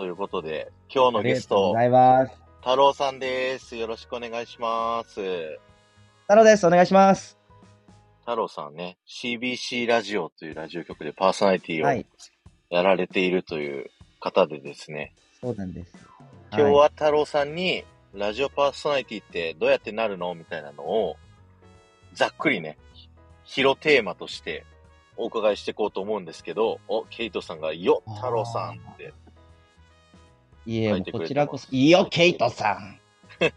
[0.00, 1.74] ということで、今日のゲスト。
[1.74, 3.76] 太郎さんです。
[3.76, 5.20] よろしくお願いします。
[6.22, 6.66] 太郎です。
[6.66, 7.36] お願いします。
[8.20, 12.06] 太郎さんね、CBC ラジオというラジオ局でパーソナリティをはい。
[12.70, 13.90] やられているという
[14.20, 15.92] 方でですね、そうなんです。
[16.50, 21.18] 今日は太郎さんに、ラジオパーソナリティってどうやってなるのみたいなのを、
[22.14, 22.78] ざっくりね、
[23.44, 24.64] 広テーマとして
[25.18, 29.12] お伺いしていこうと思うんですけど、お、ケイトさんが、よ、太郎さんって。
[30.70, 33.00] いえ、こちらこそ、いいよ、ケイトさん。
[33.42, 33.50] あり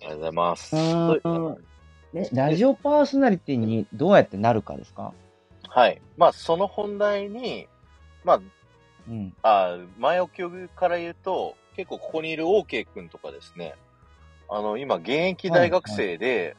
[0.00, 0.74] がとうございます。
[2.32, 5.14] ラジオパーソナリティにどうやってなるかですか？
[5.68, 6.02] はい。
[6.16, 7.68] まあ、その本題に、
[8.24, 8.42] ま
[9.08, 9.32] うん。
[9.42, 13.76] あ、あ前置きから言うと、結構ここにいる OK 君とかですね、
[14.48, 16.56] あの、今、現役大学生で、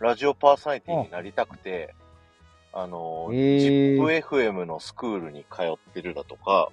[0.00, 1.94] ラジオパーソナリティになりたくて、
[2.72, 6.70] あの、へー ZIPFM のスクールに通ってるだとか、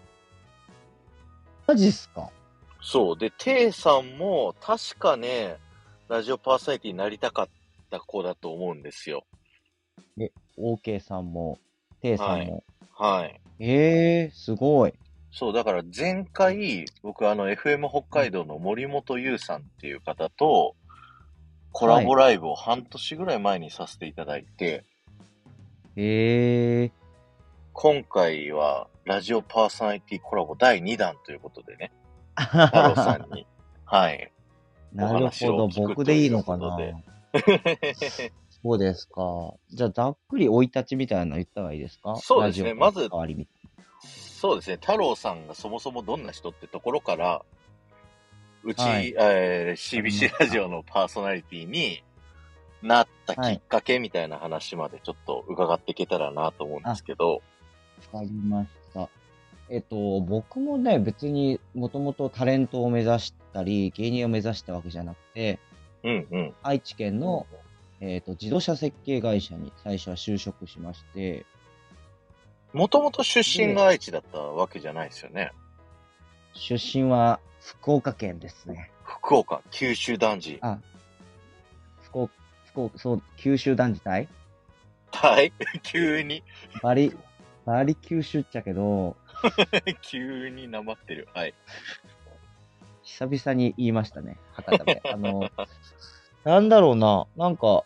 [1.68, 2.30] マジっすか？
[2.82, 3.18] そう。
[3.18, 5.58] で、テイさんも、確かね、
[6.10, 7.48] ラジオパーソナリティになりたかっ
[7.90, 9.24] た子だと思うんですよ。
[10.58, 11.60] ?OK さんも、
[12.02, 12.64] テイさんも。
[12.92, 13.40] はい。
[13.60, 14.94] ええー、すごい。
[15.32, 20.76] そう、だから前回、僕あの FM 北海道の森本優さんっていう方と、
[21.72, 24.84] コラボライブを半年ぐらい前にさせていただいて、
[25.96, 26.92] ええ
[27.72, 32.66] 今回はラジオパーソナリティコラボ第2弾ということでね、ー。
[32.68, 33.46] 太郎さんに、
[33.86, 34.32] はい。
[34.94, 36.78] なるほど、僕でいいのかな？
[38.64, 39.54] そうですか。
[39.72, 42.16] じゃあ、ざっくり生い立ちみたいなの言った方がいいですか？
[42.16, 42.74] そうですね。
[42.74, 43.10] まず
[44.06, 47.44] そうですね、太郎さんがそもそもどんな人ってところから、
[48.64, 49.14] うち、はい。
[49.18, 52.04] えー CBC ラジオのパーソナリティに
[52.82, 57.42] なったきっかけみたいな話までちょっと伺っていけたらなと思うんですけど、
[58.12, 58.83] わかりました。
[59.74, 65.58] えっと、僕もね、別にもともとタレントを目指したり、芸人を目指したわけじゃなくて、
[66.04, 66.54] うんうん。
[66.62, 67.48] 愛知県の、
[68.00, 71.48] えっと、自動車設計会社に最初は就職しまして、
[72.72, 75.52] もともと出身が愛知だったわけじゃないですよね。
[76.54, 78.92] 出身は福岡県ですね。
[79.04, 80.60] 福岡、九州男児。
[80.62, 80.78] あ、
[82.04, 82.34] 福岡、
[82.68, 84.28] 福岡、そう、九州男児隊？
[85.14, 85.52] はい。
[85.82, 86.44] 急に、
[86.84, 87.12] バリ、
[87.66, 89.16] バリ九州っちゃけど、
[90.02, 91.28] 急になまってる。
[91.34, 91.54] はい。
[93.04, 95.02] 久々に言いましたね、博多で。
[95.12, 95.50] あの、
[96.44, 97.84] なんだろうな、なんか、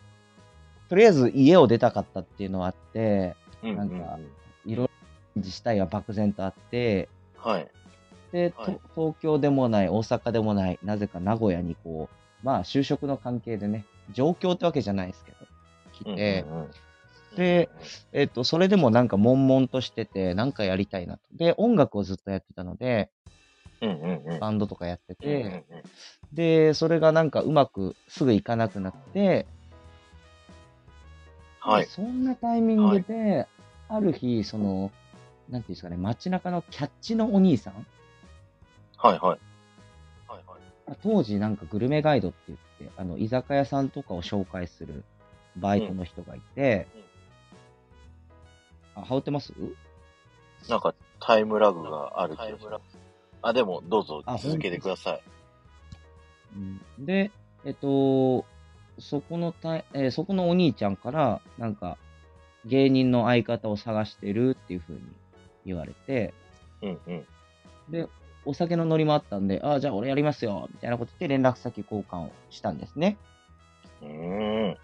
[0.89, 4.21] とりあえず家を出たかったっていうのはあって、うんうん、うなんかん。
[4.65, 4.89] いろいろ
[5.37, 7.67] 自治体は漠然とあって、はい。
[8.31, 15.37] で、とはい東京でもない、大阪でもない、なぜか名古屋にこう、まあ就職の関係でね、上京ってわけじゃないですけど、
[15.93, 16.71] 来て、うんうんうん
[17.37, 17.69] で、
[18.11, 21.21] えっと、それでもなんか悶々としてて、なんかやりたいなと。
[21.33, 23.11] で、音楽をずっとやってたので、
[23.81, 24.39] うんうんうん。
[24.39, 25.65] バンドとかやってうんうんて、
[26.33, 29.45] で、それがなんかうまくすぐいかなくなって、
[31.59, 31.85] はい。
[31.85, 33.47] そんなタイミングで、
[33.89, 34.91] ある日、その、
[35.49, 37.85] なんていうんですかね、街中のキャッチのお兄さん、
[38.97, 39.21] はいはい。
[39.21, 39.39] はい
[40.29, 40.57] は
[40.93, 40.97] い。
[41.03, 45.03] 当時なんかグルメガイドって言って、あの、居酒屋さんとかを紹介する
[45.57, 47.06] バイトの人がいて、うん
[48.97, 49.53] あ、羽織ってます？
[50.69, 52.77] なんかタイムラグがある気がする。
[53.41, 55.23] あ、でもどうぞあ続けてください。
[56.55, 57.31] うんで、
[57.63, 58.45] えっと、
[58.99, 61.97] そこのたい、えーそこのお兄ちゃんから、なんか、
[62.65, 65.01] 芸人の相方を探してるっていう風に
[65.65, 66.33] 言われて、
[66.81, 67.25] うんうん。
[67.89, 68.07] で、
[68.45, 73.17] お酒のノリもあったんで、ああ、じゃあ俺やりますよ、みたいなことで連絡先交換をしたんですね。
[74.01, 74.77] うーん。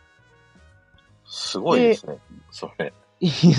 [1.26, 2.20] すごいですね。
[2.52, 2.94] それ。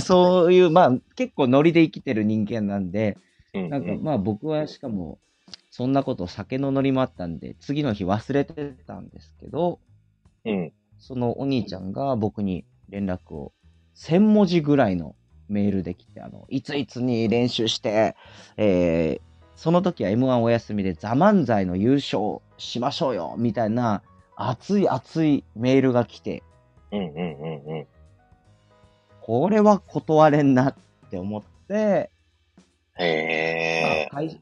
[0.01, 3.17] そういう、まあ、結構ノリで生きてる人間なんで、
[3.55, 5.19] うんなんかうんまあ僕はしかも、
[5.71, 9.79] そんなこと酒のノリもあったんで、次の日忘れてたんですけど、
[10.45, 10.73] うん。
[10.99, 13.53] そのお兄ちゃんが僕に連絡を、
[13.97, 15.15] 1000文字ぐらいの
[15.49, 18.17] メールで来て、あの、いついつに練習して、
[18.57, 24.03] えー、その時は M1 お休みで、ザ・漫才の優勝しましょうよ、みたいな、
[24.37, 26.43] 熱い熱いメールが来て、
[26.91, 27.87] うんうんうんうん。
[29.27, 30.75] これは断れんなっ
[31.11, 32.11] て思って、
[32.99, 34.39] へまあ会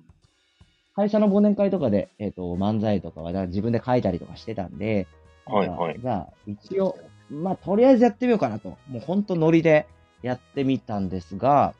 [0.96, 5.06] 会社の忘年会とかで、えっ、と、漫才とかは自分で書いたりとかしてたんで、
[5.46, 6.98] はいはいじゃあ、一応、
[7.30, 8.76] まあ、とりあえずやってみようかなと。
[8.88, 9.86] もうほんとノリで
[10.20, 11.74] やってみたんですが、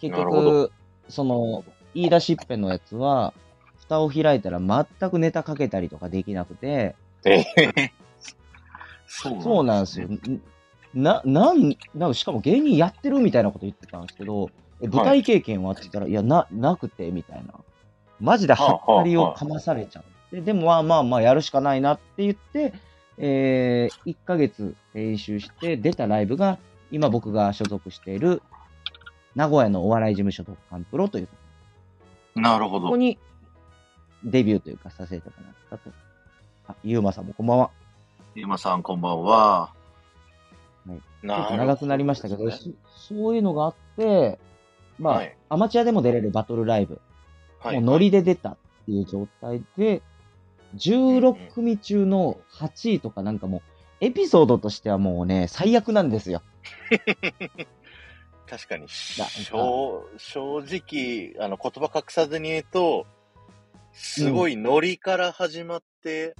[0.00, 0.72] 結局、
[1.10, 1.62] その、
[1.94, 3.34] 言い出しっぺのやつは、
[3.80, 6.96] 蓋を開いたら全くネタかけたりとかできなくて、
[7.26, 7.44] え。
[7.58, 8.04] えー
[9.06, 10.08] そうなんですよ。
[10.08, 10.42] ん
[10.94, 14.50] な、なん、なんかしかも芸人やってるみたいなこと言ってたんですけど、
[14.80, 17.54] え舞台経験はって言ったら、い、や、な、なくて、みたいな。
[18.20, 22.72] マジではったりをかまされちゃって、でもまあまあまあやるしかないなって言って、
[23.18, 26.58] えー、1ヶ月練習して出たライブが、
[26.90, 28.42] 今僕が所属している、
[29.34, 31.28] 名古屋のお笑い事務所ドッカンプロという
[32.36, 32.86] なるほど。
[32.86, 33.18] ここに
[34.24, 35.34] デビューというかさせても
[35.70, 35.94] らったと。
[36.68, 37.70] あ、ゆうまさんもこんばんは。
[38.34, 39.72] ゆうまさん、こんばんは。
[40.86, 41.56] はい。
[41.56, 44.38] 長くなりましたけど、そそういうのがあって、
[44.98, 45.36] まあ、はい。
[45.48, 47.00] アマチュアでも出れるバトルライブ、
[47.60, 47.74] はい。
[47.76, 50.02] もうノリで出たっていう状態で、
[50.76, 53.62] 16組中の8位とかなんかもう、
[54.00, 56.42] エピソードとしてはもうね、最悪なんですよ。
[58.48, 58.88] 確かに、だ
[59.24, 63.06] 正正直、あの、言葉隠さずに言うと、
[63.92, 66.34] すごいノリから始まって、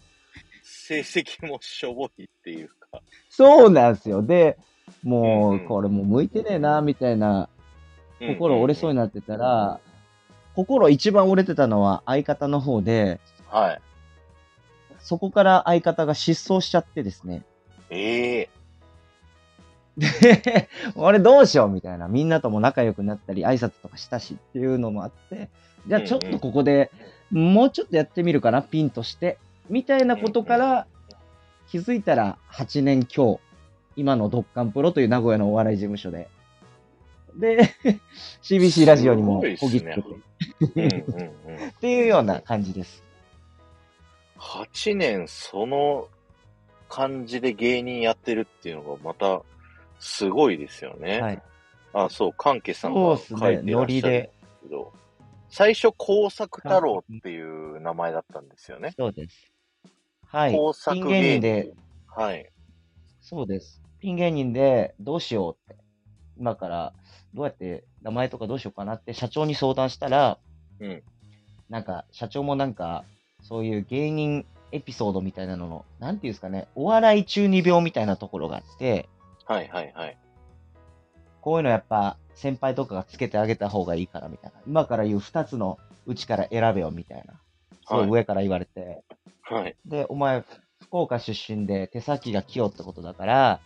[0.62, 2.83] 成績もしょぼいっていうか。
[3.31, 4.23] そうなんですよ。
[4.23, 4.58] で、
[5.02, 7.49] もう、これもう向いてねえな、みたいな、
[8.20, 9.81] 心折れそうになってたら、
[10.55, 13.81] 心一番折れてたのは相方の方で、はい。
[14.99, 17.43] そこから相方が失踪しちゃってですね。
[17.91, 18.49] ええ
[19.96, 22.08] で、 俺どうしようみたいな。
[22.08, 25.50] みんなとも仲良くなったり、挨拶とかしたしっていうのもあって、
[25.87, 26.91] じゃあちょっとここで、
[27.31, 29.38] もうちょっとやってみるかな、ピンとして。
[29.69, 30.87] みたいなことから、
[31.69, 33.40] 気づいたら8年今日、
[33.96, 36.28] 今のドッカンプロという名古屋のお笑い事務所で。
[37.37, 37.70] で、
[38.43, 40.02] CBC ラジオにもこぎつけて、
[40.61, 41.69] うんうんうん。
[41.69, 43.02] っていうような感じです。
[44.38, 46.08] 8年その
[46.88, 49.43] 感じで芸人やってるっていうのがまた
[49.99, 51.20] すごいですよね。
[51.20, 51.43] はい。
[51.93, 54.31] あ、そう、関係さんが書いてらっしゃるんで
[54.62, 54.93] けど、
[55.49, 58.93] 最初工作太郎っていう名前だったんですよね。
[58.96, 59.54] そうです。
[60.34, 60.52] はい。
[60.52, 61.72] 工作ピン芸人芸で、
[62.08, 62.50] はい。
[63.20, 63.81] そうです。
[64.00, 65.81] ピン芸人でどうしようって。
[66.36, 66.92] 今から
[67.34, 70.38] どうやって名前とかどうしようかなって社長に相談したら、
[70.81, 71.02] うん。
[71.70, 73.04] なんか社長もなんか
[73.42, 79.08] そういう芸人エピソードみたいなのの、なんていうんですかね、お笑い中二病みたいなところがあって、
[79.44, 80.19] はいはいはい。
[81.42, 84.60] こういうのやっぱ先輩とかがつけてあげた方がいいからみたいな。
[84.66, 87.34] 今から言う二つのうちから選べよみたいな。
[87.86, 88.81] そうはい上から言われて。
[88.81, 89.04] はい。
[89.85, 90.44] で、お前、
[90.82, 93.61] 福岡出身で手先が器用ってことだから、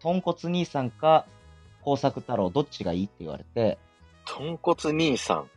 [0.00, 1.26] 豚骨兄さんか
[1.82, 3.78] 工作太郎どっちがいいって言われて、
[4.24, 5.50] 豚骨兄さん。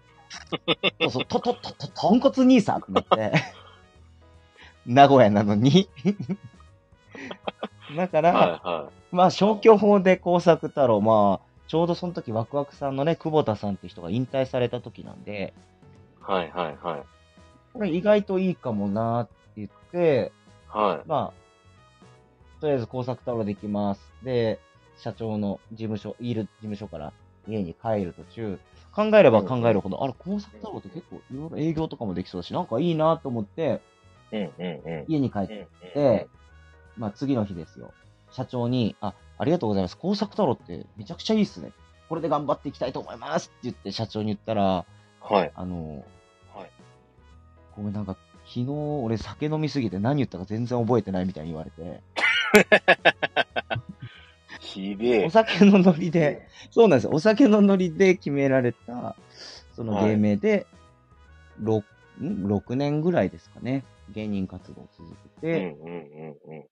[1.01, 3.33] そうそう、と、と、と、と、豚骨兄さんってなって、
[4.86, 5.88] 名古屋なのに。
[7.95, 15.54] だから、はいはまあ消去法で工作太郎、まあ、ちょうどその時ワクワクさんのね、久保田さんって人が引退された時なんで、
[16.19, 16.31] い。
[16.31, 17.12] はいはいはい。
[17.74, 20.31] これ意外といいかもなって言って、
[20.68, 21.08] はい。
[21.08, 24.02] まあ、とりあえず工作太郎できます。
[24.24, 24.60] で、
[24.98, 27.14] 社長の事務所、いる事務所から
[27.48, 28.60] 家に帰る途中、
[28.96, 33.81] 考えれば考えるほど、あれ、工作太郎って結構いろいろ営業とかもできそうだし、なんかいいなと思って、
[34.31, 35.06] うんうんうん。
[35.08, 36.28] 家に帰っうんうんて、
[36.98, 37.92] まあ次の日ですよ。
[38.31, 39.98] 社長に、あ、ありがとうございます。
[39.98, 41.72] 工作太郎ってめちゃくちゃいいっすね。
[42.10, 44.86] これで頑張っていきたいと思いますって言って社長に言ったら、
[45.20, 45.52] はい。
[45.56, 46.04] あの、はい。
[47.75, 48.16] ごめん、なんか
[48.46, 52.02] 昨日俺酒飲みすぎて何言ったか全然覚えてないみたいに言われて、
[54.60, 55.30] ひでえお。
[55.30, 57.12] 酒のノリで、そうなんですよ。
[57.14, 59.16] お酒のノリで決められた、
[59.75, 60.68] その芸名で、
[61.62, 61.84] 6、
[62.22, 63.84] ん ?6 年ぐらいですかね。
[64.10, 65.96] 芸人活動を続けて、うんうんうん
[66.30, 66.65] うん。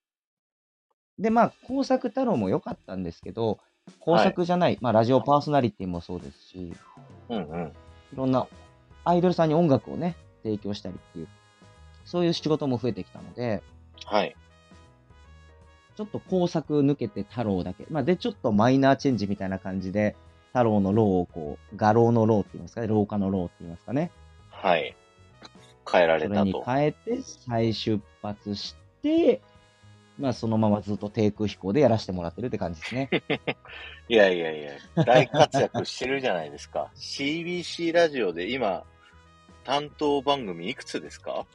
[1.20, 3.60] で、まあ、工作太郎も良かったんですけど、
[4.00, 6.74] 工作じゃない、まあ、ラジオパーソナリティもそうですし、
[7.30, 7.74] うんうん。
[8.14, 8.48] いろんな
[9.04, 11.28] アイドルさんに音楽をね、提供したりっていう、
[12.06, 13.62] そういう仕事も増えてきたので、
[14.06, 14.36] はい。
[15.96, 17.86] ちょっと工作抜けて太郎だけ。
[17.90, 20.16] まあ、で、ちょっとマイナーチェンジみたいな感じで、
[20.48, 24.12] 太廊のローをこう、画廊のローって言いますかね、廊下のローって言いますかね。
[24.50, 24.96] はい。
[25.90, 26.66] 変えられそれにたと。
[26.66, 29.42] 変えて再出発して、
[30.18, 33.10] まあそのままずっと低空飛行でやらせてもらってるって感じですね。
[34.08, 36.92] いやいやいや、大活躍してるじゃないですか。
[36.96, 38.84] CBC ラジオで今、
[39.64, 41.46] 担当番組いくつですか？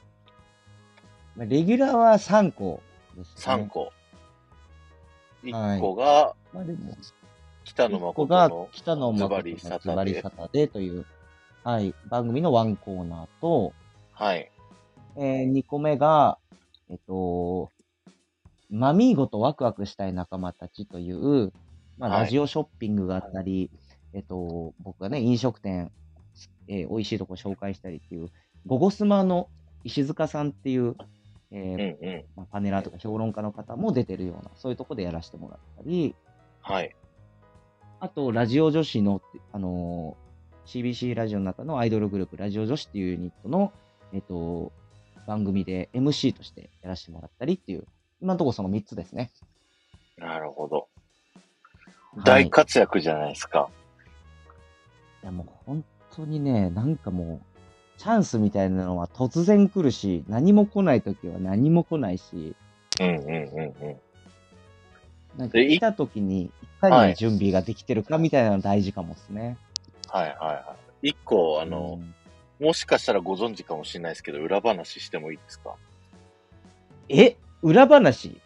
[1.37, 2.83] まあレギュラーは3個
[3.17, 3.55] ですね。
[3.55, 3.81] ?3 個。
[3.81, 3.91] はい
[5.43, 6.97] 1個がまあでも、
[7.65, 11.07] 北野1個が誠の北野誠のズバリサタデーという、
[11.63, 13.73] はい、番組のワンコーナーと、
[14.13, 14.51] はい。
[15.17, 16.39] えー、2個目が、
[16.91, 17.71] えっと、
[18.71, 21.53] マミーゴとワクワクしたい仲間たちという、
[21.99, 23.71] まあ、はいラジオショッピングがあったり、
[24.15, 25.93] えっと、僕がね、飲食店、
[26.69, 28.29] えー美味しいとこ紹介したりっていう、
[28.67, 29.49] ゴゴスマの
[29.85, 30.97] 石塚さんっていう、
[31.51, 32.25] えうんーうん。
[32.37, 36.15] まあ、パネラーとか評論家の方も出てるような、そういうとこでやらせてもらったり、
[36.61, 36.95] はい。
[38.01, 40.27] あと、ラジオ女子の、あのー
[40.67, 43.73] CBC ラジオの中のアイドルグループ、ラジオ女子っていうユニットの、
[44.13, 44.73] えっ、と、
[45.25, 47.87] 番組で MC としてやらせてもらったりっていう、
[48.21, 49.31] 今のところその3つですね。
[50.19, 50.77] なるほど。
[50.77, 50.87] はい
[52.25, 53.69] 大活躍じゃないですか。
[55.23, 55.85] いやもう本
[56.17, 62.55] 当にね、なんかもう、チャンスみたいなのは突然来るし、何も来ない時は何も来ないし、
[63.01, 63.33] うんうんうん
[63.83, 63.97] うん。
[65.37, 69.57] なんか来た時に、いかに準備ができてるかみたいなの大事かもですね。
[70.09, 71.09] はいはいはい。
[71.09, 72.01] 一個、あの、
[72.61, 75.75] もしかしたらご存知かもしれないですけど、裏話してもいいですか？
[77.09, 77.37] え？
[77.63, 78.41] 裏話？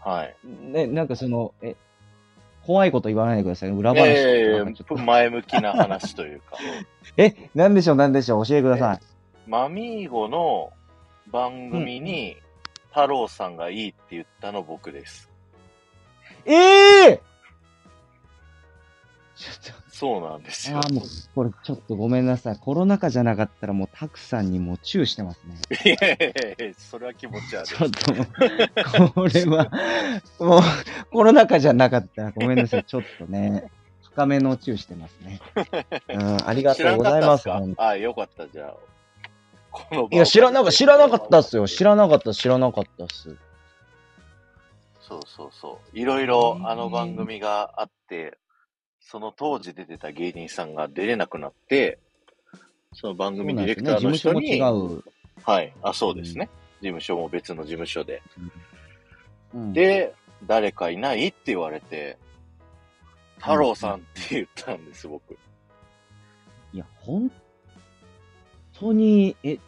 [0.00, 0.36] はい。
[0.44, 1.76] ね、なんかその、え、
[2.68, 3.78] 怖いこと言わないでくださいね。
[3.78, 4.66] 裏話いやいやいや
[5.06, 6.58] 前向きな話というか。
[7.16, 9.00] え、なんでしょう、なんでしょう、教えてください。
[9.46, 10.70] マミーゴの
[11.28, 12.36] 番組に、
[12.90, 15.30] 太郎さんがいいって言ったの僕です。
[16.44, 17.20] ええ
[19.34, 20.82] ちょっそうなんですと、よあ。
[20.82, 22.56] ーもう、これちょっとごめんなさい。
[22.56, 25.56] コロナ禍じゃなかったらもうたくさんにもうチューしてますね。
[25.84, 27.66] いやいやいやそれは気持ち悪い。
[27.66, 29.70] ちょっとこれは、
[30.38, 30.62] もう、
[31.10, 32.84] コロナ禍じゃなかったらごめんなさい。
[32.84, 33.72] ちょっとね、
[34.04, 35.40] 深めのチューしてますね。
[36.08, 37.20] うん、ありが知とうございます。
[37.20, 37.58] らなかったっすか？
[37.58, 38.74] 本当あ、よかった、じゃあ。
[40.10, 41.66] いや、知らなかった、知らなかったっすよ。
[41.68, 43.36] 知らなかった、知らなかったっす。
[45.00, 45.98] そうそうそう。
[45.98, 48.38] いろいろあの番組があって、
[49.10, 51.98] その当時出てた芸人さんが出れなくなって、
[52.92, 53.66] その番組ディ。
[53.68, 55.04] レクターの事務所人に、も違う。
[55.42, 56.50] はい、あ、そうですね。
[56.82, 58.22] 事務所も別の事務所で。
[59.54, 60.12] うん、で、
[60.46, 62.18] 誰かいないって言われて、
[63.38, 63.98] 太郎さんっ
[64.28, 65.38] て言ったんです、僕。
[66.74, 67.32] いや、本
[68.78, 69.58] 当に、え、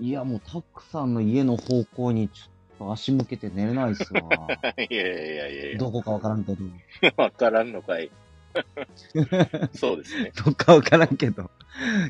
[0.00, 4.22] いや、もうたくさんの家の方向にちょっと足向けて寝れないっすわ。
[4.90, 6.64] いやいやいやいやいどこかわからんけど。
[7.00, 8.10] や、 わからんのかい。
[9.74, 10.32] そうですね。
[10.44, 11.50] どっかわからんけど。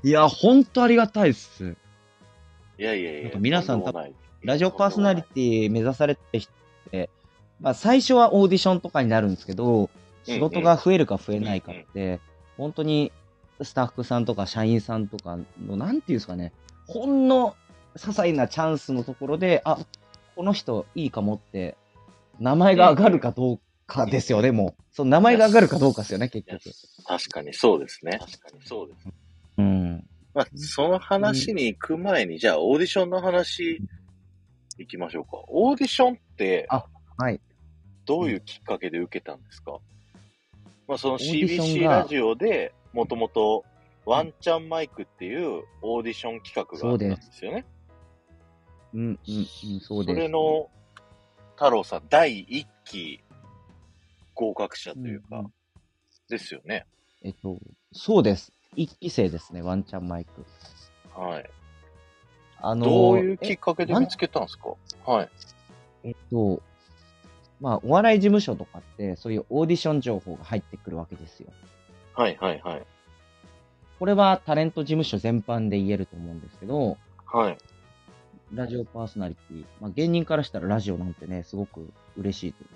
[0.02, 1.76] いや、本当ありがたいっす。
[2.78, 3.30] いやいやいや。
[3.38, 6.52] 皆さんとでもないラジオパーソナリティ目指されてる人
[6.88, 7.10] って、
[7.60, 9.88] まあ最初はオーディションとかになるんですけど、
[10.24, 12.20] 仕事が増えるか増えないかって、
[12.58, 13.10] 本当に
[13.62, 16.52] スタッフさんとか社員さんとかの、なんていうんですかね、
[16.86, 17.56] ほんの
[17.96, 19.78] 些細なチャンスのところで、あ、
[20.36, 21.76] この人いいかもって、
[22.40, 24.82] 名前が上がるかどうかですよね、もう。
[24.92, 26.62] その名前が上がるかどうかですよね、結局。
[27.06, 28.18] 確かにそうですね。
[28.20, 29.08] 確かにそうです。
[29.58, 30.08] うん。
[30.34, 33.80] まあ、その話に行く前に、じゃあ、オーディションの話、
[34.78, 35.30] 行きましょうか。
[35.48, 36.84] オーディションって、あ
[37.16, 37.40] はい。
[38.06, 39.78] どういうきっかけで受けたんですか、
[40.88, 43.64] まあ、その CBC がラジオで、もともと、
[44.04, 47.64] ワンチャンマイクっていうオーディション企画があったんですよね。
[48.92, 49.46] うん、うん、うん、
[49.80, 50.20] そうそです。
[50.20, 50.68] れの、
[51.54, 53.23] 太郎さん、第一期
[54.34, 55.54] 合格者というか、うんうん
[56.26, 56.86] ですよね。
[57.22, 57.58] えっと、
[57.92, 58.50] そうです。
[58.76, 60.44] 一期生ですね、ワンチャンマイク。
[61.14, 61.50] はい。
[62.62, 64.74] あのーどういうきえっかけで見つけたんですか？
[65.04, 65.28] はい。
[66.02, 66.62] えっと、
[67.60, 71.52] まあ、お笑い事務所とかって、そういうオーディション情報が入ってくるわけですよ。
[72.14, 72.86] はいはいはい。
[73.98, 77.58] これはタレント事務所全般で言えると思うんですけど、はい。
[78.54, 82.74] ラジオパーソナリティ、まあ、芸人からしたらラジオなんてね、すごく嬉しいというか、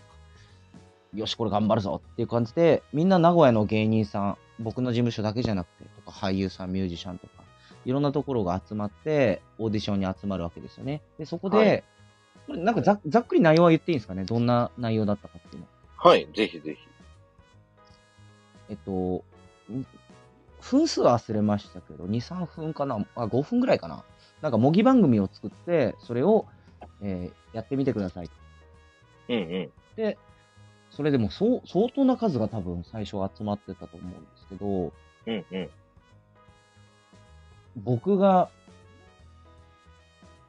[1.15, 7.45] よし、これ頑張るぞっていう感じで、みんな名古屋の芸人さん、僕の事務所だけじゃなくて、とか俳優さん、ミュージシャンとか、
[7.85, 11.01] いろんなところが集まって、オーディションに集まるわけですよね。
[11.19, 11.85] で、そこで、はい
[12.47, 14.25] これなんかざざっくり内容は言っていいんですかね？
[14.25, 15.69] どんな内容だったかっていうの。
[15.99, 16.89] はい、ぜひぜひ。
[18.71, 18.91] えっと、
[19.71, 19.87] ん
[20.63, 23.05] 分数は忘れましたけど、2、3分かな？
[23.17, 24.03] あ、5分ぐらいかな？
[24.41, 26.47] なんか模擬番組を作って、それを、
[27.03, 28.31] えーやってみてください。
[29.29, 29.71] うんうん。
[29.97, 30.17] で、
[30.91, 34.93] それでもそう相当な数が多分最初集まってたと思うんですけど、
[35.27, 35.71] うんうん。
[37.77, 38.51] 僕が、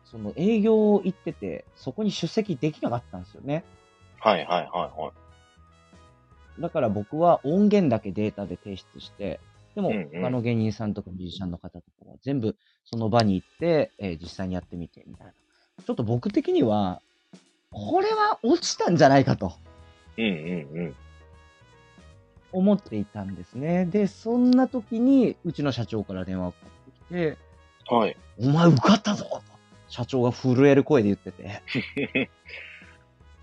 [0.05, 3.63] その営業行ってて、そこに出席できなかったんですよね。
[4.19, 5.12] はいはいはいは
[6.58, 6.62] い。
[6.62, 9.39] だから僕は音源だけデータで提出して、
[9.75, 12.55] でも他の芸人さんとかミュージシャンの方とかは全部
[12.86, 15.34] その場に行って、えー実際にやってみてみたいな。
[15.86, 17.01] ちょっと僕的には、
[17.72, 19.53] これは落ちたんじゃないかと
[20.20, 20.96] うんうんうん。
[22.52, 23.86] 思っていたんですね。
[23.86, 27.38] で、そんな時にうちの社長から電話がかかってきて、
[27.94, 28.18] はい。
[28.40, 29.42] お前受かったぞと
[29.88, 31.62] 社長が震える声で言ってて、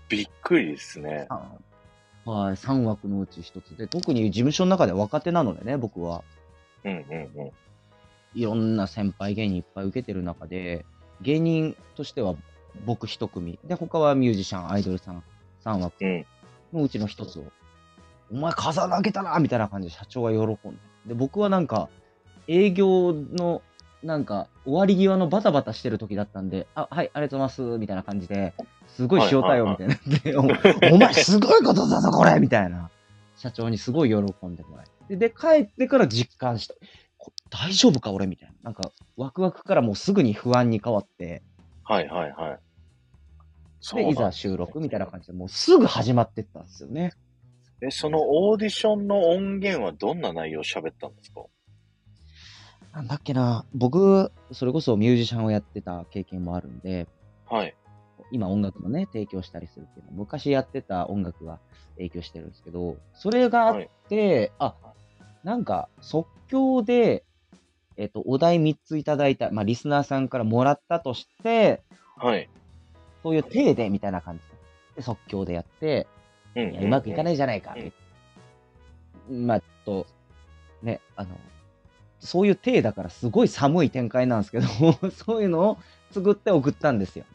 [0.09, 1.27] びっくりですね。
[1.29, 6.23] はい、3枠のうち一つで、特に事務所の中では若手なのでね、僕は。
[6.83, 7.51] うんうんうん。
[8.35, 10.85] いろんな先輩芸人いっぱい受けてる中で、
[11.21, 12.35] 芸人としては
[12.85, 13.59] 僕一組。
[13.63, 15.23] で、他はミュージシャン、アイドルさん
[15.63, 16.25] 3枠うん。
[16.73, 17.45] のうちの一つを
[18.31, 20.77] お前風穴開けたなみたいな感じで社長が喜んで。
[21.07, 21.89] で、僕はなんか、
[22.47, 23.61] 営業の、
[24.03, 28.53] なんか、終わり際のバタバタしてる時だったんで、あ、はい、ありがとうございます、みたいな感じで、
[28.87, 32.89] すごい塩対応みたいになおお前すごいことだぞ、これみたいな。
[33.37, 35.17] 社長にすごい喜んでもらえて。
[35.17, 36.75] で、帰ってから実感した。
[37.17, 38.55] こ大丈夫か、俺みたいな。
[38.63, 41.43] なんか、ワクワクからもうすぐに不安に変わって、
[41.83, 42.59] はいはいはい。
[43.93, 47.13] で、ないざ収録みたいな感じで、もうすぐ始まってったんですよね。
[47.81, 48.19] え、その
[48.49, 51.45] オーディションの音源はどんな内容喋ったんですか？
[52.93, 57.07] なんだっけな、僕、それこそミュージシャンをやってた経験もあるんで、
[57.47, 57.75] はい。
[58.31, 61.59] 今音楽のね、提供したりするっていうのは、昔やってた音楽が
[61.97, 64.73] 影響してるんですけど、それがあって、あ、
[65.43, 67.23] なんか即興で、
[67.95, 71.83] えっ、と、お題3ついただいた、まあ、リスナーさんからもらったとして、
[72.17, 72.49] はい。
[73.23, 74.43] そういう体でみたいな感じ
[74.95, 76.07] で、即興でやって、
[76.55, 77.75] うんうまくいかないいじゃないか
[79.29, 79.47] うん。
[79.47, 80.07] まあ、ちょっと、
[80.81, 81.29] ね、あの、
[82.19, 84.65] そういう体だからすごい寒い展開なんですけど、
[85.11, 85.77] そういうのを
[86.11, 87.25] 作って送ったんですよ。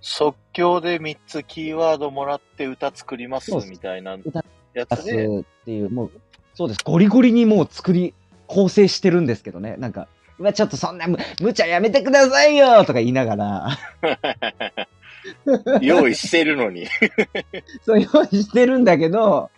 [0.00, 6.10] 即興で3つキーワードもらって歌作りますみたいな歌やつで、っていう、もう、
[6.54, 6.80] そうです。
[6.84, 8.14] ゴリゴリにもう作り、
[8.46, 9.76] 構成してるんですけどね。
[9.78, 10.08] なんか、
[10.38, 13.68] うわ、ちょっとそんなむ、無茶やめてくださいよとか言いながら、
[15.80, 16.86] 用意してるのに。
[17.82, 19.50] そう用意してるんだけど、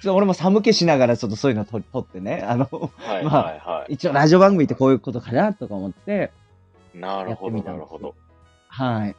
[0.00, 3.94] そう俺も寒気しながらちょっとそういうの撮撮ってね、あの、はいまあはいはい。
[3.94, 6.32] 一応ラジオ番組ってこういうことかなとか思って、
[6.94, 8.14] なるほどなるほど。
[8.68, 9.16] はい。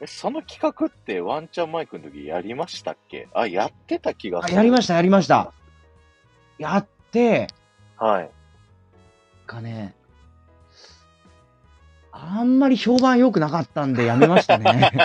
[0.00, 3.28] え、その企画ってワンチャンマイクの時やりましたっけ？
[3.32, 4.56] あ、やってた気があする。
[4.56, 5.52] やりました、やりました。
[6.58, 7.48] やって、
[7.96, 8.30] はい。
[9.46, 9.94] かね、
[12.18, 14.90] あんまり評判良くなかったんでやめましたね。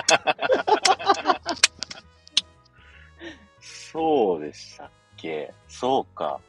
[3.60, 5.53] そうでしたっけ？
[5.68, 6.39] そうか。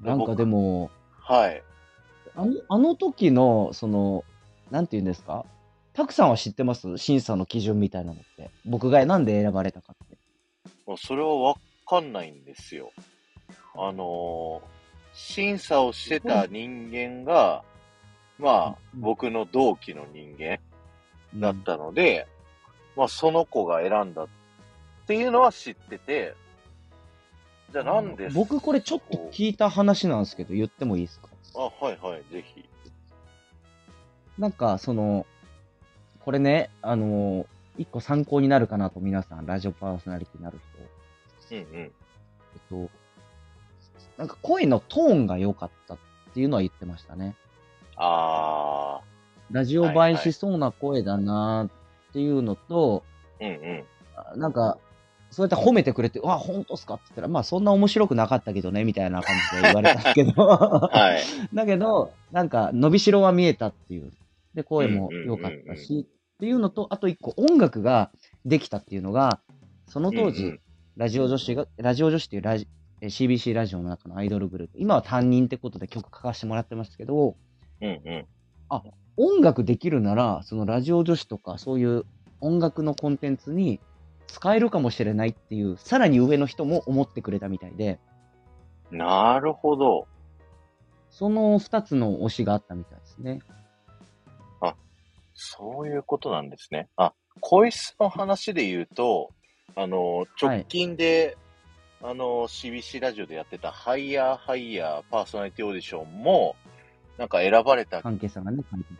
[0.00, 1.62] なんかでも、はい。
[2.34, 4.24] あの、あの時の、その、
[4.70, 5.44] なんて言うんですか？
[5.94, 6.98] たくさんは知ってます？
[6.98, 8.50] 審査の基準みたいなのって。
[8.66, 10.16] 僕がなんで選ばれたかって。
[10.98, 11.54] それはわ
[11.86, 12.90] かんないんですよ。
[13.74, 14.82] あのー
[15.14, 17.62] 審査をしてた人間が、
[18.38, 20.58] まあ、うん僕の同期の人間
[21.34, 22.26] うんだったので、
[22.96, 24.28] まあ、その子が選んだっ
[25.06, 26.34] ていうのは知ってて、
[27.72, 31.28] じゃあなんで僕これちょっと聞いた話なんですけど、言ってもいいですか？
[31.54, 32.68] あ、はいはい、ぜひ。
[34.38, 35.26] なんか、その、
[36.20, 40.58] これね、あの、一個参考になるかなと皆さん、ラジオパーソナリティになる
[41.48, 41.56] 人。
[41.56, 41.80] うんうん。
[41.80, 41.90] えっ
[42.68, 42.90] と、
[44.16, 45.98] なんか声のトーンが良かったっ
[46.32, 47.36] ていうのは言ってましたね。
[47.96, 49.00] あ
[49.50, 51.68] ラジオ映えしそうな声だな
[52.10, 53.84] っていうのと、ー、うんうん。
[54.16, 54.78] あなんか、
[55.30, 61.54] そうやって褒めてくれて、わ、本当っすかって言ったら、まあそんな面白くなかったけどね、みたいな感じで言われたけど、はい。
[61.54, 64.10] だけど、なんか伸びしろは見えたっていう。
[64.54, 68.10] で、声も良かったし、っていうのと、あと一個音楽が
[68.44, 69.40] できたっていうのが、
[69.86, 70.60] その当時、うんうん
[70.94, 72.68] ラジオ女子が、ラジオ女子っていうラジ
[73.00, 77.36] えー CBC ラジオの中のアイドルグループ、今は担任ってことで曲書かせてもらってますけど、
[77.82, 78.26] うんうん。
[79.18, 82.04] 音楽できるなら、そのラジオ女子とか、そういう
[82.40, 83.80] 音楽のコンテンツに
[84.26, 88.00] 使えるかもしれないっていう、さらに上の人も思ってくれたみたいで、
[88.90, 90.06] なるほど。
[91.10, 93.40] その二つの推しがあったみたいですね。
[95.34, 96.88] そういうことなんですね。
[96.96, 99.30] あ、声質の話で言うと、
[99.74, 101.36] あの、直近で、
[102.02, 106.56] あの、CBC ラジオでやってたハイヤーハイヤーパーソナリティオーディションも、
[107.18, 108.02] なんか選ばれた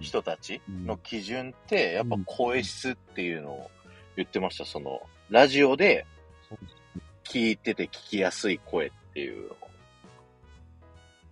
[0.00, 3.70] 人たちの基準って、やっぱ声質っていうのを
[4.16, 4.64] 言ってました。
[4.64, 6.06] その、ラジオで
[7.24, 9.56] 聞いてて聞きやすい声っていうのを。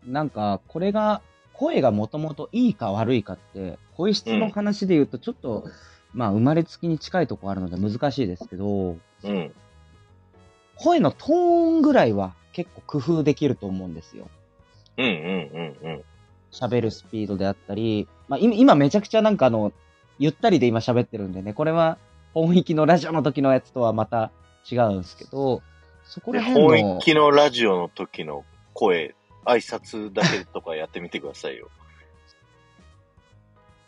[0.07, 1.21] なんか、これが、
[1.53, 5.67] 声がもともといいか悪いかって、声質の話で言うと、ちょっと、
[6.15, 9.55] まあ、生まれつきに近いとこあるので難しいですけど、うん。
[10.77, 11.31] 声のトー
[11.79, 14.29] ンぐらいは結構工夫できると思うんですよ。
[14.97, 16.05] うんうんうんうん。
[16.53, 19.73] 喋るスピードであったり、まあ、今今めちゃくちゃなんかあの、
[20.19, 21.99] ゆったりで今喋ってるんでね、これは
[22.35, 24.31] 本域のラジオの時のやつとはまた
[24.71, 25.63] 違うんですけど、
[26.05, 31.69] そこで、ら辺の本、気のラジオの時の声、挨拶だけとかやってみてくださいよ。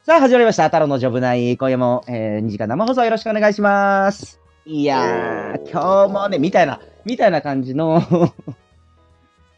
[0.05, 0.65] さあ始まりました。
[0.65, 1.57] 太郎のジョブナイ。
[1.57, 4.41] 今夜も、えー、2時間生放送よろしくお願いします。
[4.65, 8.03] いやー、今日もね、みたいな、みたいな感じの、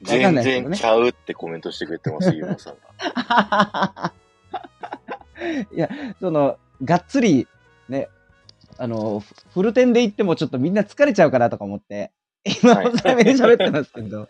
[0.05, 4.13] 全然ちゃうってコメントしてくれてます、ゆうまさんが。
[5.75, 5.89] いや、
[6.21, 7.49] その、がっつり、
[7.89, 8.09] ね、
[8.79, 12.13] あの、フフルテンで行ってもちょっとみんな疲れちゃうかなとか思って、
[12.63, 14.29] 今、はい抑えめに喋ってますけど。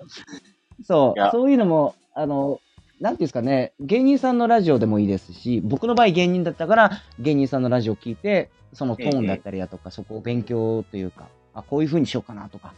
[0.85, 2.61] そう、そういうのも、あの、
[3.01, 12.75] なんていうんですかね、芸人さんのラジオでもいいですし、僕の場合芸人だったから、芸人さんのラジオを聞いて、そのトーンだったりだとか、そこを勉強というか、あ、こういう風にしようかなとか、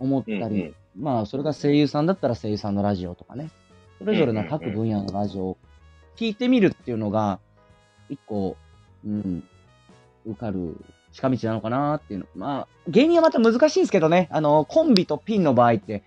[0.00, 3.50] 思ったり、まあ、それが声優さんだったら声優さんのラジオとかね、
[3.98, 5.56] それぞれの各分野のラジオを
[6.16, 7.38] 聞いてみるっていうのが、
[8.08, 8.56] 一個、
[9.06, 9.44] うん、
[10.26, 10.76] 受かる
[11.12, 12.26] 近道なのかなっていうの。
[12.34, 16.02] まあ、芸人はまた難しいんですけどね、あの、コンビとピンの場合って、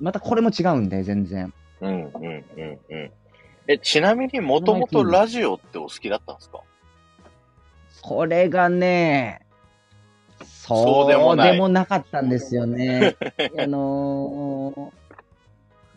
[0.00, 1.52] またこれも違うんで、全然。
[1.80, 2.44] うん、うん、うん、
[2.90, 3.10] うん。
[3.68, 6.60] え、ちなみにもともとラジオってお好きだったんですか？
[8.02, 9.43] これがね、
[10.68, 11.36] そそううででもも
[11.68, 13.16] なないかったんですよね。
[13.58, 15.04] あのー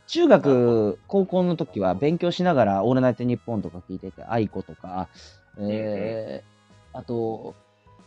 [0.07, 5.09] 中学、高校の時は勉強しながら、オールナイトニッポンとか聞いてて、愛子とか、
[5.59, 7.55] えー、あと、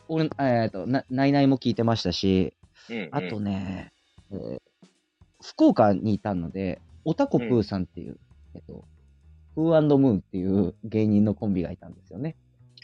[0.09, 2.55] 俺、えっと、な、ナイナイも聞いてましたし。
[3.11, 3.93] あとね、
[4.33, 4.61] えー
[5.43, 8.19] 福岡にいたので、オタコプーさんっていう、
[8.55, 8.85] えっと、
[9.55, 12.37] フームーンっていう芸人のコンビがいたんですよね。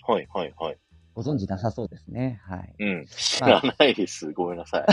[0.07, 0.79] はい、はい、はい。
[1.17, 2.43] ご存知なさそうですね。
[2.45, 2.75] はい。
[2.79, 3.07] うん。
[3.07, 4.33] 知らないです。
[4.33, 4.87] ごめんなさい。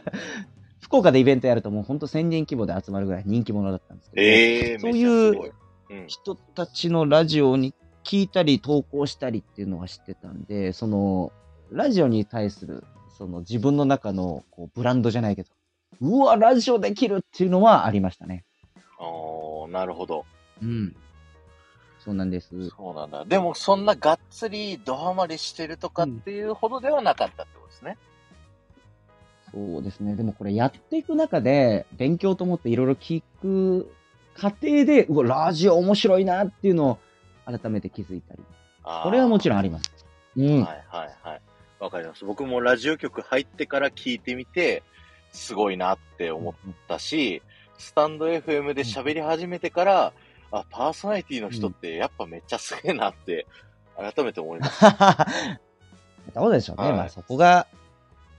[0.80, 5.52] 福岡でイベントやるともうほんと1000人規模で集まるぐらい人気者だったんですけど、ええそういう。
[6.06, 11.32] 人たちのラジオに聞いたり投稿したりっていうのは知ってたんで、その、
[11.70, 12.84] ラジオに対する、
[13.16, 15.50] その自分の中のこうブランドじゃないけど、
[16.00, 18.44] うわ、ラジオできるっていうのはありましたね。
[18.98, 20.24] ああ、なるほど。
[20.62, 20.96] うん。
[22.08, 22.70] そうなんです。
[22.70, 23.26] そうなんだ。
[23.26, 27.98] でも、そんながっつりドハマりしてるとかっていうほどではなかったってことですね。
[29.52, 30.16] そうですね。
[30.16, 33.92] でもこれやっていく中で、勉強と思っていろいろ聞く
[34.34, 36.98] 過程で、うわ、ラジオ面白いなっていうのを
[37.44, 38.40] 改めて気づいたり。
[38.82, 40.06] これはもちろんあります。
[40.34, 40.62] うん。
[40.62, 41.40] はいはいはい。
[41.78, 42.24] わかります。
[42.24, 44.82] 僕もラジオ局入ってから聞いてみて、
[45.30, 46.54] すごいなって思っ
[46.88, 47.42] たし、
[47.76, 50.12] スタンド FM で喋り始めてから、
[50.50, 53.46] あ、パーソナリティの人ってやっぱめっちゃすげえなって、
[53.96, 54.84] 改めて思います。
[56.34, 56.88] どうでしょうね。
[56.88, 57.66] はいまあそこが、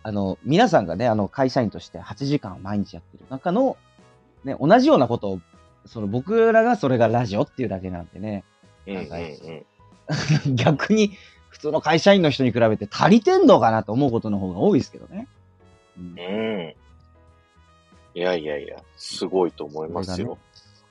[0.02, 3.78] あの、皆さんがね、あの、会社員として8時間毎日やってる中の、
[4.44, 5.42] ね、同じようなことを、
[5.86, 8.44] その僕らがそれがラジオっていうだけなんでね、
[8.88, 9.04] うんうん
[10.48, 10.56] うん。
[10.56, 11.12] 逆に
[11.50, 15.28] 普通の会社員の人に比べて足りてんのかなと思うことの方が多いですけどね。
[15.98, 16.76] うんうん。
[18.16, 20.38] いやいやいや、すごいと思いますよ。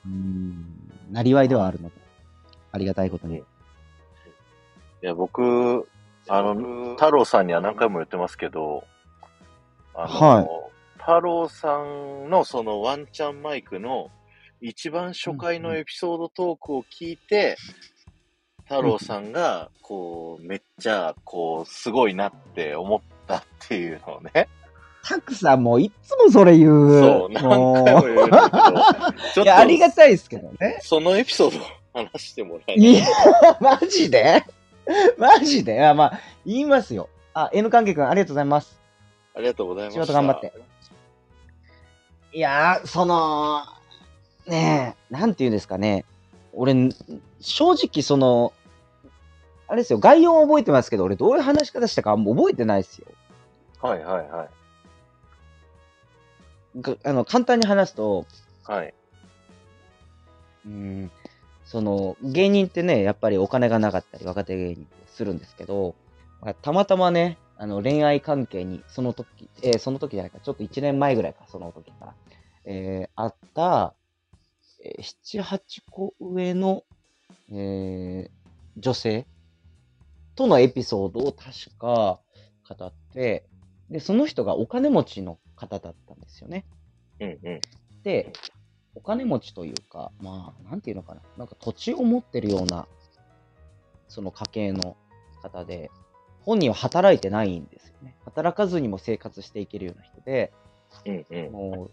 [0.05, 0.65] うん、
[1.11, 1.95] なりわいではあるので、
[2.71, 3.37] ありがたいことに。
[3.37, 3.41] い
[5.01, 5.87] や、僕、
[6.27, 8.85] あの、太郎さんには何回も言ってますけど、
[9.93, 10.69] あの、はい
[11.09, 14.11] 太郎さんのそのワンチャンマイクの
[14.61, 17.57] 一番初回のエピソードトークを聞いて、
[18.65, 24.49] 太郎さんが、こう、めっちゃ、こう、すごいなって思ったっていうのをね。
[25.09, 27.01] たくさんもういつもそれ言う。
[27.01, 28.15] そう、何も回も言う
[29.43, 30.79] いや、ありがたいですけどね。
[30.83, 31.61] そのエピソードを
[31.93, 33.05] 話してもらえないいや、
[33.59, 34.43] マジで？
[35.17, 35.83] マジで？
[35.83, 37.09] あ、まあ、言いますよ。
[37.33, 38.79] あ、N 関係くん、ありがとうございます。
[39.35, 40.01] ありがとうございました。
[40.03, 40.53] 仕事頑張って。
[42.31, 43.63] いやー、その、
[44.45, 46.05] ねえ、なんて言うんですかね。
[46.53, 46.75] 俺、
[47.39, 48.53] 正直その、
[49.67, 53.07] あれですよ、概要は覚えてますけど、俺どういう話し方したか覚えてないですよ。
[53.81, 54.58] はいはいはい。
[56.77, 58.25] があの、簡単に話すと、
[58.63, 58.93] はい。
[60.65, 61.11] うん、
[61.65, 65.95] その、芸人ってね、やっぱりお金がなかったり、若手芸人ってするんですけど、
[66.41, 72.13] まあたまたまね、あの、恋愛関係に、その時、えーその時じゃないか、ちょっと1年前ぐらいか、その時から、
[72.65, 73.93] えーあった、
[74.83, 76.83] えー7、8個上の、
[77.51, 78.29] えー
[78.77, 79.25] 女性
[80.35, 82.19] とのエピソードを確か
[82.69, 83.45] 語って、
[83.89, 86.65] で、その人がお金持ちの方だったんですよね。
[87.19, 87.59] うんうん。
[88.03, 88.31] で、
[88.95, 92.87] お金持ちというか、まあ、なんていうのかな、なんか土地を持ってるような、
[94.07, 94.95] その家系の
[95.41, 95.91] 方で、
[96.41, 98.15] 本人は働いてないんですよね。
[98.25, 100.51] 働かずにも生活していけるような人で、
[101.05, 101.51] うんうん。
[101.51, 101.89] も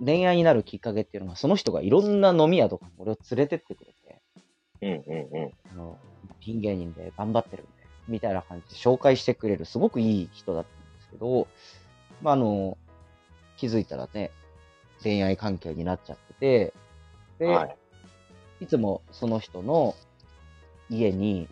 [0.00, 4.22] う、恋愛になるきっかけっていうのが、その人がいろんな飲み屋とかに俺を連れてってくれて、
[4.82, 5.50] うんうんうん。
[5.72, 5.98] あの、
[6.40, 7.72] ピン芸人で頑張ってるんで、
[8.08, 11.48] みたいな感じで紹介してくれる、すごくいい人だったんですけど、
[12.22, 12.76] まあ、あの、
[13.56, 14.30] 気づいたらね、
[15.02, 16.74] 恋愛関係になっちゃってて、
[17.38, 17.76] で、はい。
[18.60, 19.94] いつもその人の
[20.88, 21.48] 家に、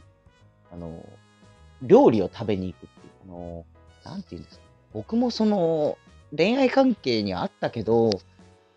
[0.73, 1.05] あの、
[1.83, 3.65] 料理を食べに行くっていう、あの、
[4.05, 4.65] なんていうんですか。
[4.93, 5.99] 僕もその、
[6.37, 8.11] 恋愛関係にあったけど、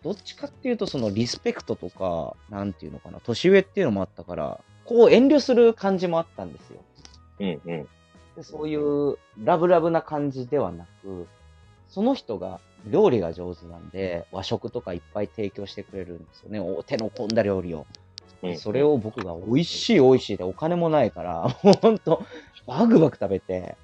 [0.02, 6.80] どっちかっていうと、そのリスペクトとか、なんていうのかな、年上っていうのもあったから、こう遠慮する感じもあったんですよ。
[7.40, 7.88] うんうん。
[8.36, 11.26] でそういうラブラブな感じではなく、
[11.88, 16.60] その人が料理が上手なんで、和食とかいっぱい提供してくれるんですよね。
[16.60, 17.86] お手の込んだ料理を。
[18.42, 22.22] うんそれを僕が美味しい美味しいでお金もないから、もうほんと、
[22.66, 23.76] バクバク食べて、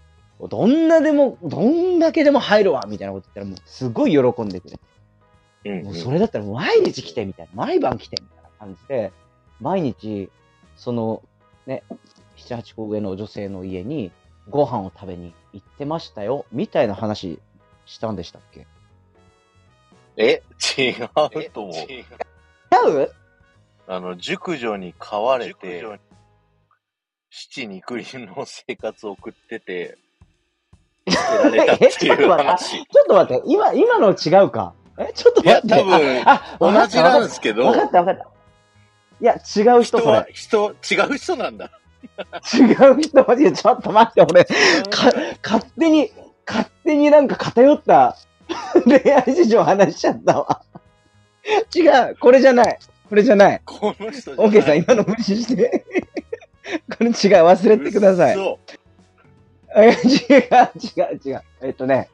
[0.49, 4.81] どんなでも、どんだけでも入るわみたいなこと言ったら、もうすごい喜んでくれて。
[5.64, 9.12] うんもうそれだったら毎日来てみたいな、毎晩来てみたいな感じで、
[9.61, 10.31] 毎日、
[10.77, 11.23] その
[11.67, 11.83] ね、
[12.37, 14.12] 7、8個上の女性の家に
[14.51, 17.40] ご飯を食べに行ってましたよ、みたいな話
[17.87, 18.66] したんでしたっけ？
[20.16, 20.42] え、
[20.79, 21.75] 違うと思う。
[21.90, 22.03] 違
[23.03, 23.12] う？
[23.87, 25.85] あの、熟女に飼われて、
[27.31, 29.99] 七肉林の生活を送ってて、
[31.11, 32.70] 捨てられたってえちょっいうと待って、あ話。
[32.87, 34.73] ちょっと待って、今、今の違うか？
[34.99, 35.12] え？
[35.12, 35.75] ちょっといや、待って。
[35.75, 38.29] 多分、あ、あ同じなんですけど、わかったわかった。
[39.20, 39.37] いや、違
[39.79, 41.70] う人、そ人はれ。、人、違う人なんだ。
[42.55, 46.11] 違う人、マジで、ちょっと待って、俺、か、勝手に、
[46.46, 48.16] 勝手になんか偏った
[48.85, 50.62] 恋愛事情話しちゃったわ。
[51.74, 52.78] 違う、これじゃない。
[53.09, 53.61] これじゃない。
[53.64, 54.44] この人じゃ。
[54.44, 55.85] オーケーさん、今の無視して。
[56.96, 58.35] これ違う、忘れてください。
[58.35, 58.59] 嘘
[59.76, 59.94] え違う、
[60.96, 61.42] 違う、違う。
[61.62, 62.09] えっとね、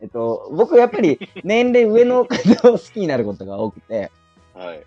[0.00, 4.10] えっと、僕やっぱり 年齢上の方を好きになることが多くて、
[4.54, 4.82] はい。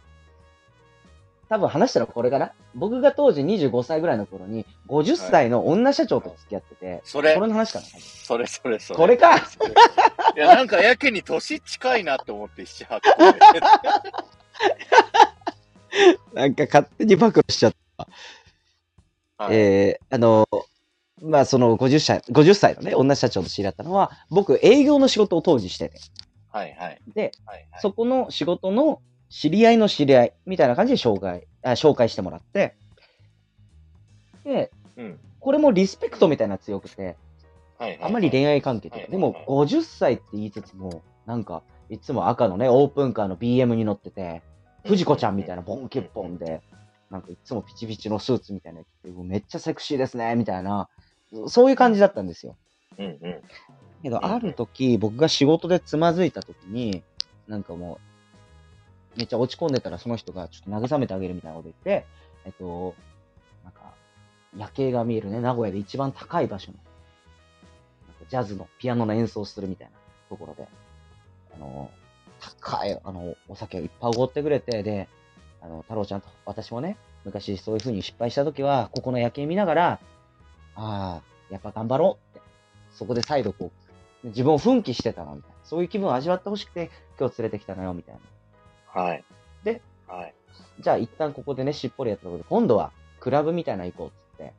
[1.48, 2.54] 多分話したらこれかな？
[2.74, 7.86] 僕が当時25歳ぐらいの頃に、50歳の女社長と付き合ってて、それこれ、の話かな？
[7.86, 8.98] それそれそれ。
[8.98, 9.38] これか？
[9.38, 9.42] い
[10.40, 13.62] や、なんかやけに年近いなって思って、7、8個で。
[16.34, 18.08] なんか勝手に暴露しちゃった。
[19.38, 20.48] はいえー、あの、
[21.22, 26.00] まあその50歳、50歳のね、女社長と知り合ったのは、僕営業の仕事を当時してて。
[26.52, 27.02] はいはい。
[27.14, 27.82] で、はいはい。
[27.82, 32.76] そこの仕事の知り合いの知り合いみたいな感じで紹介、あ紹介してもらって、
[34.44, 35.20] で、うん。
[35.40, 37.18] これもリスペクトみたいなの強くて、
[37.78, 38.00] はいはい。
[38.04, 44.42] あんまり恋愛関係とか、はいでも50歳って言いつつも、なんか、いつも赤のね、オープンカーの BM に乗ってて、
[44.86, 46.62] 藤子ちゃんみたいなボンキュッポンで、
[47.10, 50.90] なんかいつもピチピチのスーツみたいなの着て、めっちゃセクシーですね、みたいな、
[51.48, 52.56] そういう感じだったんですよ。
[52.98, 53.42] うんうん。
[54.02, 57.04] けど、うんある時、僕が仕事でつまずいた時に、
[57.48, 58.15] なんかもう、
[59.18, 62.06] めっちゃ落ち込んでたら、その人がちょっと慰めてあげるみたいなこと言って、
[62.46, 62.96] えっと、
[63.64, 63.94] なんか、
[64.58, 69.94] 夜景が見えるね、名古屋で一番高い場所の、なんかジャズのピアノの演奏するみたいな
[70.30, 70.68] ところで、
[71.56, 71.90] あの、
[72.40, 75.08] 高い、あの、お酒をいっぱいおごってくれて、で、
[75.62, 80.00] あの、太郎ちゃんと私もね、昔そういう風に失敗した時は、ここの夜景見ながら、
[80.76, 82.42] ああ、やっぱ頑張ろうって、
[82.92, 83.72] そこで再度こ
[84.24, 85.56] う、自分を奮起してたな、みたいな。
[85.64, 88.22] そういう気分を味わってほしくて、今日連れてきたのよ、みたいな。
[88.96, 89.24] はい。
[89.64, 90.34] で、はい。
[90.80, 94.54] じゃあ一旦ここでね、しっぽりやったところで、今度はクラブみたいなの行こうっつって、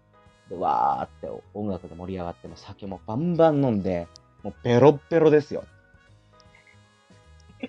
[0.51, 4.07] で、わーって音楽で盛り上がって、もう酒もバンバン飲んで、
[4.43, 5.65] もうベロッベロですよ。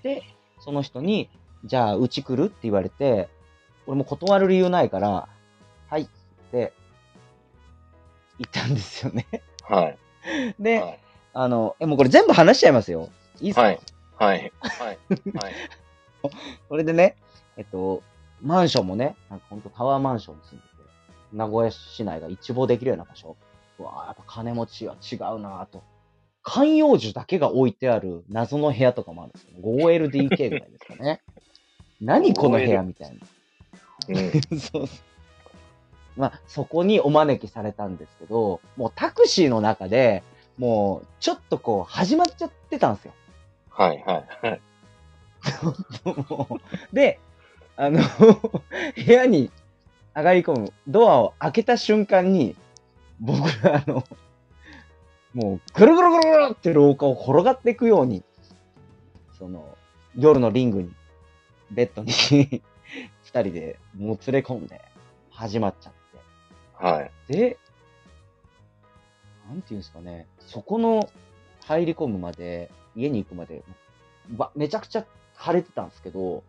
[0.03, 0.23] で、
[0.59, 1.29] その人に、
[1.63, 3.29] じゃあうち来るって言われて、
[3.87, 5.27] 俺も断る理由ないから、
[5.89, 6.07] はいっ
[6.51, 6.73] て
[8.37, 9.25] 言ったんですよね。
[9.63, 9.97] はい。
[10.59, 10.99] で、はい。
[11.33, 13.09] あの、え、もうこれ全部話しちゃいますよ。
[13.39, 13.79] いいっすか、はい。
[14.17, 14.51] はい。
[14.61, 14.99] はい。
[15.35, 15.53] はい。
[16.69, 17.15] それでね、
[17.55, 18.03] えっと、
[18.41, 20.67] マンションもね、なんかほんとタワーマンションに住んでて、
[21.33, 23.35] 名古屋市内が一望できるような場所。
[23.79, 25.83] うわあやっぱ金持ちは違うなぁと。
[26.41, 29.49] 観葉樹だけが置いてある謎の部屋とかもあるんですよ。
[29.61, 31.21] 5LDK ぐらいですかね。
[31.99, 33.15] 何この部屋みたいな。
[34.07, 34.41] うん。
[34.57, 34.85] そう
[36.15, 40.23] まあ、そこにお招きされたんですけど、もうタクシーの中で、
[40.57, 43.13] もう、ちょっとこう、始まっちゃってたんですよ。
[43.69, 44.03] はい。
[44.03, 44.27] はい。
[44.41, 44.61] はい。
[46.93, 47.19] で、
[47.75, 48.01] あの、
[48.95, 49.51] 部屋に
[50.15, 52.55] 上がり込む、ドアを開けた瞬間に、
[53.19, 54.03] 僕ら、あの、
[55.33, 58.23] もう、ぐるぐるぐるぐるって廊下を転がっていくように、
[59.37, 59.77] その、
[60.15, 60.93] 夜のリングに、
[61.71, 62.11] ベッドに
[63.23, 64.81] 二人でもう連れ込んで、
[65.29, 66.83] 始まっちゃって。
[66.83, 67.11] はい。
[67.27, 67.57] で、
[69.47, 71.09] なんていうんですかね、そこの
[71.65, 73.63] 入り込むまで、家に行くまで、
[74.29, 75.05] ばめちゃくちゃ
[75.37, 76.43] 晴れてたんですけど、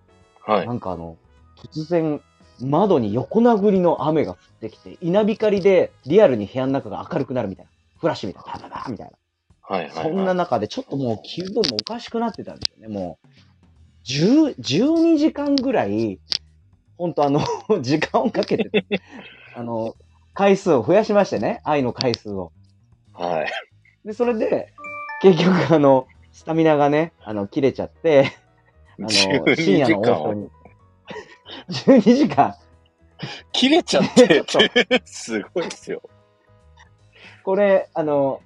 [0.45, 0.73] はいな。
[0.73, 1.17] んかあの、
[1.57, 2.21] 突然、
[2.61, 7.71] 窓に横殴りの雨が降ってきて、稲光でリアルに部屋の中が明るくなるみたいな。
[7.99, 9.13] フラッシュみたいな、バババーみたいな。
[9.61, 9.85] はい。
[9.85, 9.93] はい。
[9.93, 12.89] そんな中でちょっともう気分もおかしくなってたんですよね。
[12.89, 13.29] もう、
[14.05, 16.19] 10、12時間ぐらい、
[16.97, 17.41] 本当あの、
[17.83, 18.71] 時間をかけて、
[19.55, 19.95] あの、
[20.35, 22.53] 回数を増やしましてね、愛の回数を。
[23.13, 23.51] はい。
[24.05, 24.73] で、それで、
[25.21, 28.48] 結局あの、スタミナがね、あの、切れちゃって、あ
[29.03, 30.51] の、12深夜の時間放送に。
[31.71, 32.55] 12時間。
[33.53, 34.45] 切れちゃって、
[35.05, 36.03] すごいっすよ。
[37.45, 38.41] これ、あの、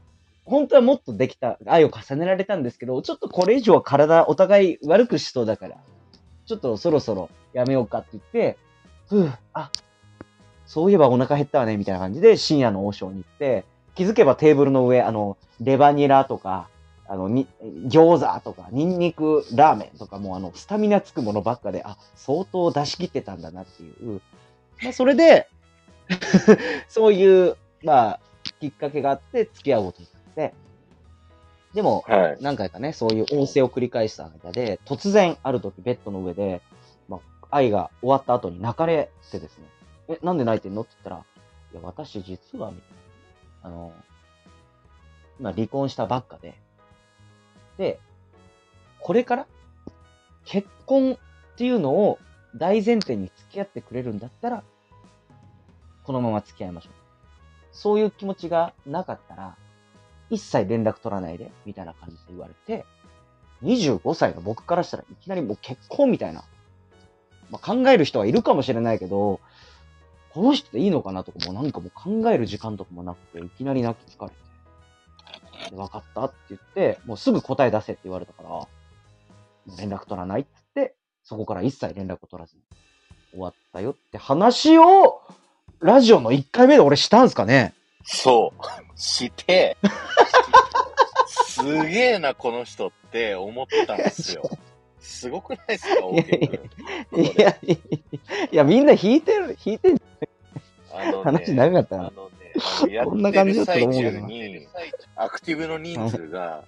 [0.45, 5.77] 本当はもっとできた、愛を重ねられたんですけど、ちょっとこれ以上は体お互い悪くしそうだから、
[6.47, 8.59] ちょっとそろそろやめようかって言って、
[9.09, 9.71] ふう、あ、
[10.67, 16.69] そういえばお腹減ったわね、みたいな感じで深夜の王将に行って、気づけばテーブルの上、あの、レバニラとか、
[17.12, 24.22] あの、に、餃子とか、ニンニクラーメンとかも、あの、スタミナつくものばっかで、あ、相当出し切ってたんだなっていう。
[24.83, 25.46] まあ、それで、
[26.88, 28.20] そういう、まあ、
[28.59, 30.55] きっかけがあって、付き合うことになって、
[31.75, 32.38] でも、はい。
[32.40, 36.62] 何回かね、そういう音声を繰り返した間で、突然、ある時、ベッドの上で、
[37.11, 39.64] まあ、愛が終わった後に泣かれてですね、
[40.09, 40.81] え、なんで泣いてんの？
[40.81, 41.16] って言ったら、
[41.75, 42.90] いや、私実は、みたい
[43.64, 43.68] な。
[43.68, 43.92] あの、
[45.38, 46.57] 今離婚したばっかで、で、
[49.01, 49.47] これから、
[50.45, 52.18] 結婚っていうのを
[52.57, 54.62] 大前提に付き合ってくれるんだったら、
[56.05, 56.92] このまま付き合いましょう。
[57.73, 59.57] そういう気持ちがなかったら、
[60.31, 62.85] 一切連絡取らないで、みたいな感じで言われて、
[63.62, 66.45] 25歳の僕からしたらいきなりもう結婚みたいな。
[67.51, 69.40] まあ、考える人はいるかもしれないけど、
[70.31, 74.37] この人でいいのかなとかもなんかもう考える時間とかもなくて、いきなり泣き疲れて。
[75.72, 78.68] で分かったって言って、もうすぐ答え出せって言われたから、
[79.78, 82.62] 連絡取らないって言って、そこから一切連絡を取らずに
[83.32, 85.22] 終わったよって話を、
[85.80, 87.74] ラジオの1回目で俺したんすかね？
[88.04, 88.62] そう。
[89.00, 89.76] して、
[91.37, 94.42] すげえな、この人って思ったんですよ。
[95.00, 96.70] すごくないですか、オーケー
[97.11, 97.76] 君いや、いや、
[98.52, 100.00] いやみんな弾いてる、弾いてる。
[100.94, 102.41] あのね話長かったなあのね、
[102.93, 104.69] やこんなってる感じだったと最思うけどな中に、
[105.17, 106.65] アクティブの人数が、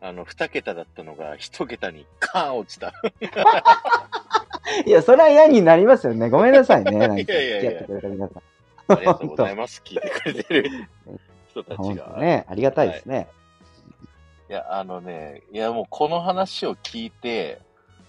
[0.00, 2.92] あの、二桁だったのが、一桁にカーン落ちた。
[4.86, 6.30] いや、それは嫌になりますよね。
[6.30, 6.92] ごめんなさいね。
[6.98, 8.42] なんかいやいやいや付き合ってくれた皆さん。
[8.88, 9.82] ありがとうございます。
[9.84, 10.88] 聞いてくれてる
[11.48, 12.12] 人たち本が。
[12.14, 13.28] 当ね、ありがたいですね。
[14.48, 17.60] いや、あのね、いやもうこの話を聞いて、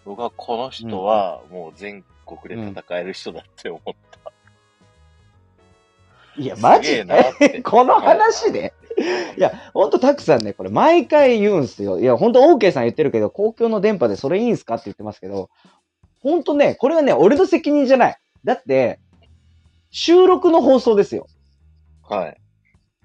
[0.05, 4.22] 僕はこの人はもう全国で戦える人だって思った。
[6.37, 7.61] いや、マジで？
[7.63, 8.73] この話で？
[9.37, 11.99] いや、ほんとたくさんね、これ毎回言うんすよ。
[11.99, 15.49] いや、ほんと OK さん言ってるけど、公共の電波でそれいいんすかって言ってますけど、
[16.21, 18.17] ほんとね、これはね、俺の責任じゃない。
[18.43, 18.99] だって、
[19.91, 21.27] 収録の放送ですよ。
[22.07, 22.37] はい。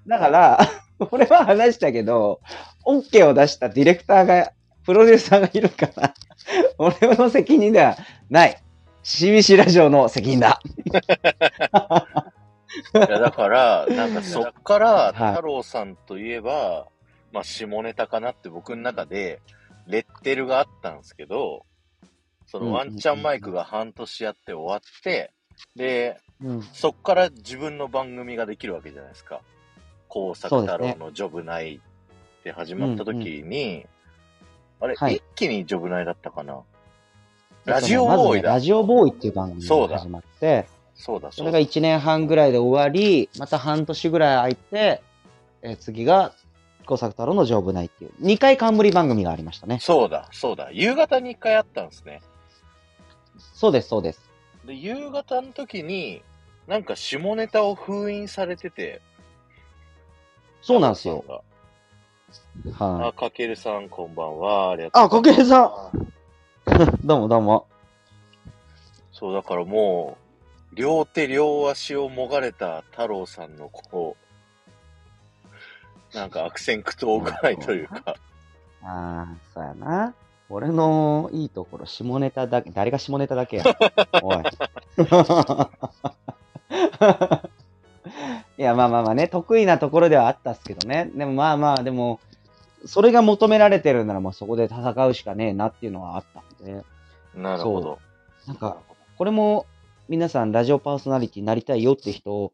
[0.07, 0.59] だから、
[1.11, 2.39] 俺は話したけど、
[2.85, 4.51] OK を出したディレクターが、
[4.85, 6.13] プロデューサーがいるから、
[6.77, 7.97] 俺の責任では
[8.29, 8.57] ない。
[9.03, 10.59] CBC ラジオの責任だ。
[12.93, 14.79] いや、だから、なんかそっか。
[14.79, 16.87] ら、はい太郎さんといえば、
[17.31, 19.41] まあ、下ネタかなって僕の中で、
[19.87, 21.65] レッテルがあったんですけど、
[22.45, 25.31] そのワンチャンマイクが半年やって終わって、
[25.75, 26.61] で、うん。
[26.61, 29.41] そっから自分の番組ができるわけじゃないですか。
[30.07, 31.79] 工作太郎のジョブナイっ
[32.43, 33.85] て始まった時に、
[34.79, 35.15] あれ、はい。
[35.15, 36.61] 一気にジョブナイだったかな？
[37.65, 38.49] ラジオボーイまずねだ。
[38.53, 40.67] ラジオボーイっていう番組が始まって、
[40.99, 41.69] そうだ、それがそうだ。
[41.69, 45.01] 1年半ぐらいで終わり、また半年ぐらい空いて、
[45.61, 46.33] えー次が、
[46.85, 49.79] 工作太郎の丈夫ないっていう、2回冠番組がありましたね。
[49.79, 50.69] そうだ、そうだ。
[50.71, 52.21] 夕方に一回あったんですね。
[53.53, 54.29] そうです、そうです。
[54.65, 56.21] で、夕方の時に、
[56.67, 59.01] なんか下ネタを封印されてて。
[60.61, 61.23] そうなんですよ。
[62.77, 63.07] はい。
[63.07, 64.71] あ、かけるさんこんばんは。
[64.71, 66.11] ありがとうあ、かけるさん
[67.07, 67.67] どうもどうも。
[69.13, 70.28] そう、だからもう、
[70.73, 74.15] 両手両足をもがれた太郎さんのこ
[76.13, 78.15] う、なんか悪戦苦闘ぐらいというか、あ
[78.83, 80.13] あ、そうやな。
[80.49, 83.63] 俺のいいところ、下ネタだけ、誰が下ネタだけや？
[84.23, 84.37] おい。
[88.57, 91.09] いや、まあまあまあね、得意なところではあったっすけどね。
[91.13, 92.19] でもまあまあ、でも、
[92.85, 96.83] それが求められてるならもうそこで戦うしかねえなっていうのはあったんで。
[97.35, 97.99] なるほど。
[98.47, 98.77] なんか、
[99.17, 99.65] これも
[100.09, 102.51] 皆さんラジオパーソナリティになりたいよって人、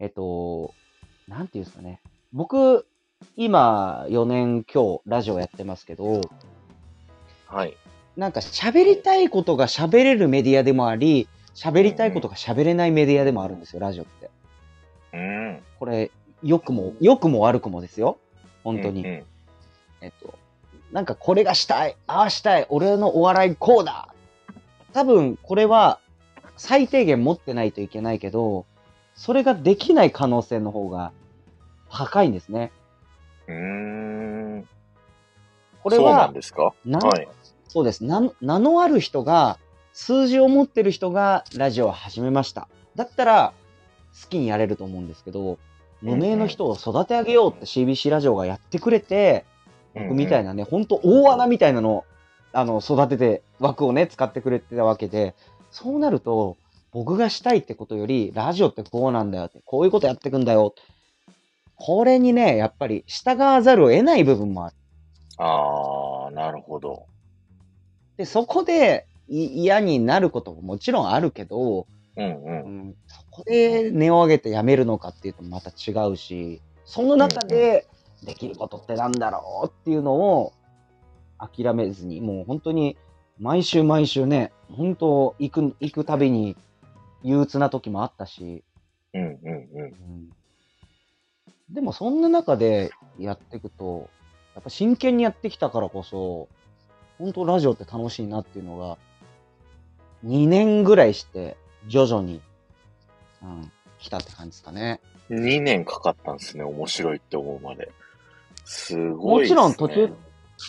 [0.00, 0.74] えっと、
[1.28, 2.00] なんていうんですかね。
[2.32, 2.84] 僕、
[3.36, 6.20] 今4年今日ラジオやってますけど、
[7.46, 7.76] はい。
[8.16, 14.28] なんか喋りたいことが喋れるメディアでもあり、喋りたいことが喋れないメディアでもあるんですよ、ラジオって。
[15.12, 15.62] うん。
[15.78, 16.10] これ、
[16.42, 18.18] 良くも、良くも悪くもですよ。
[18.64, 19.02] 本当に。
[19.02, 19.24] うんうん
[20.00, 20.34] えっと、
[20.90, 24.08] なんかこれがしたい、ああしたい、俺のお笑いこうだ。
[24.92, 26.00] 多分これは
[26.56, 28.66] 最低限持ってないといけないけど、
[29.14, 31.12] それができない可能性の方が
[31.90, 32.72] 高いんですね。
[33.46, 34.68] うーん。
[35.82, 36.74] これそうなんは、ですか？
[36.84, 37.28] なはい。
[37.68, 38.04] そうです。
[38.04, 39.58] 名名のある人が、
[39.92, 42.68] 数字を持ってる人がラジオを始めました。
[42.96, 43.52] だったら、
[44.22, 45.58] 好きにやれると思うんですけど、
[46.02, 49.44] 無名の人を育て上げようって CBC ラジオがやってくれて、
[49.94, 52.04] 僕みたいなね、ほんと大穴みたいなのを、
[52.52, 55.34] あの、育てて、枠をね、使ってくれてたわけで、
[55.76, 56.56] そうなると、
[56.90, 60.74] 僕がしたいってことより、ラジオってこうなんだよって、こういうことやってくんだよ。
[61.74, 64.76] これにね、やっぱり従わざるを得ない部分もある。
[65.36, 67.04] ああ、なるほど。
[68.16, 72.42] で、そこでい嫌になることももちろんあるけど、うんう。
[72.46, 77.86] うんん、そこで値を上げてやめるのかっていうとまた違うし、その中で
[78.24, 80.54] できることってなんだろうっていうのを
[81.38, 82.96] 諦めずに、もう本当に
[83.38, 86.56] 毎週毎週ね、本当行く、行くたびに
[87.22, 88.64] 憂鬱な時もあったし、
[89.12, 89.82] うんうんうん。
[89.82, 90.36] うん
[91.70, 94.08] でもそんな中でやっていくと、
[94.54, 96.48] やっぱ真剣にやってきたからこそ、
[97.18, 98.98] 本当ラジオって楽しいなっていうのが、
[100.24, 101.56] 2年ぐらいして
[101.88, 102.40] 徐々に、
[103.42, 105.00] うん、来たって感じですかね。
[105.30, 107.90] 2年かかったんですね、面白いって思うまで。
[108.64, 109.56] すごもちいっすね。
[109.56, 110.12] ろん途中、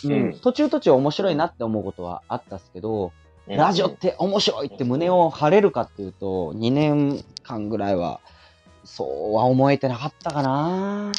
[0.04, 8.20] うんうん途中途中面白いなって思うことはあったっすけど、うんラジオって面白いって胸を張れるかっていうと、2年間ぐらいは、
[8.84, 11.12] そうは思えてなかったかな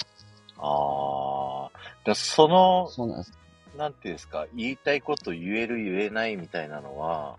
[0.59, 1.69] ああ。
[2.05, 3.33] でその、そうなんです。
[3.75, 7.37] なんていうんですか、言いたいこと言える言えないみたいなのは、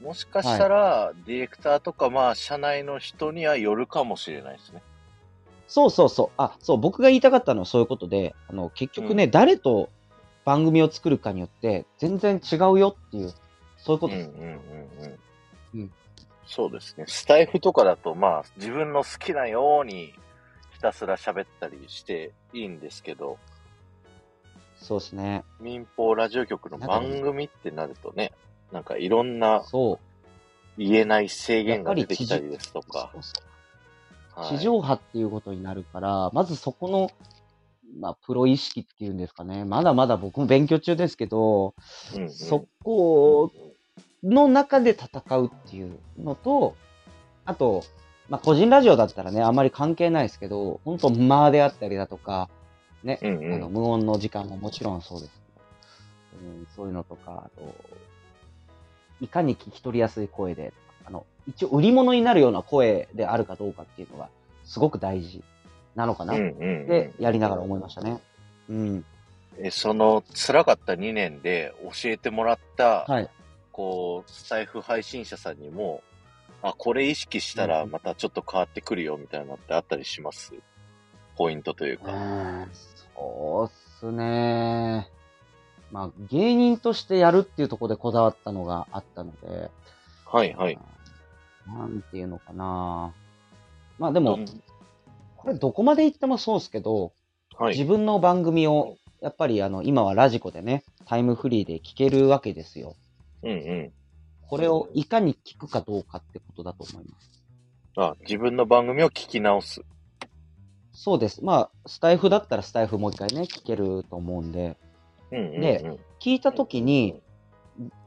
[0.00, 4.82] もしかしたら、ディレクターとか、まあ、社内の人にはよるかもしれないですね。
[5.68, 6.30] そうそうそう。
[6.38, 9.90] あ、そう、僕が言いたかったのはそういうことで、あの、結局ね、誰と
[10.44, 13.32] 番組を作るかによって、全然違うよっていう、
[13.76, 14.30] そういうことです。
[14.30, 14.58] うんうんうん
[15.74, 15.80] うん。
[15.80, 15.92] うん
[16.44, 17.04] そうですね。
[17.06, 20.12] スタイフとかだと、まあ、自分の好きなように
[20.72, 23.38] ひたすら喋ったりしていいんですけど、
[24.76, 25.44] そうですね。
[25.60, 28.32] 民放ラジオ局の番組ってなるとね、
[28.72, 29.98] なんかいろんなそう。
[30.78, 33.10] 言えない制限が出てきたりですとか。
[33.12, 33.44] そうそう
[34.40, 37.10] はい地上波っていうことになるから、まずそこの、
[37.98, 39.64] まあ、プロ意識っていうんですかね。
[39.64, 41.74] まだまだ僕も勉強中ですけど、
[42.14, 42.30] うんうん。
[42.30, 43.52] そこ
[44.22, 46.76] の中で戦うっていうのと、
[47.44, 47.84] あと、
[48.28, 52.48] まあ、個人ラジオだったらね、あまり関係ないですけど、本当間であったりだとか、
[53.02, 53.54] ね、うんうん。
[53.54, 55.42] あの無音の時間ももちろんそうです。
[56.30, 57.74] けど、うん、そういうのとか、あと、
[59.20, 60.72] いかに聞き取りやすい声で、
[61.04, 64.28] あの、一応売り物になるような声であるかどうかっていうのが、
[64.64, 65.42] すごく大事
[65.94, 68.20] なのかなっうんうんうんてやりながら思いましたね。
[68.68, 69.04] うん。
[69.58, 73.30] えその辛かった2年で教えてもらった、はい。
[73.70, 76.02] こう、スタイフ配信者さんにも、
[76.62, 80.54] あ、これ意識したらうんまたちょっと変わってくるよみたいなのってあったりします？
[81.36, 82.12] ポイントといううか。
[82.12, 82.70] ん
[83.14, 85.08] そうっすね。
[85.90, 89.70] まあ、芸人としてやるっていうところでこだわったのがあったので、
[90.24, 90.78] はいはい。
[91.66, 93.12] なんていうのかな。
[93.98, 94.38] まあでも
[95.42, 97.12] これどこまで行ってもそうですけど、
[97.58, 97.72] はい。
[97.72, 102.94] 自分の番組を、やっぱりあの、今はラジコでね、タイムフリーで聞けるわけですよ。
[103.42, 103.92] うんうん。
[104.48, 107.42] これをいかに聞くかどうかってことだと思います。
[107.96, 109.82] あ、自分の番組を聞き直す。
[110.92, 111.44] そうです。
[111.44, 114.76] まあ、スタイフだったらスタイフもう一回ね、聞けると思うんで、
[115.32, 115.60] うんうん、うん。
[115.60, 117.20] で聞いたときに、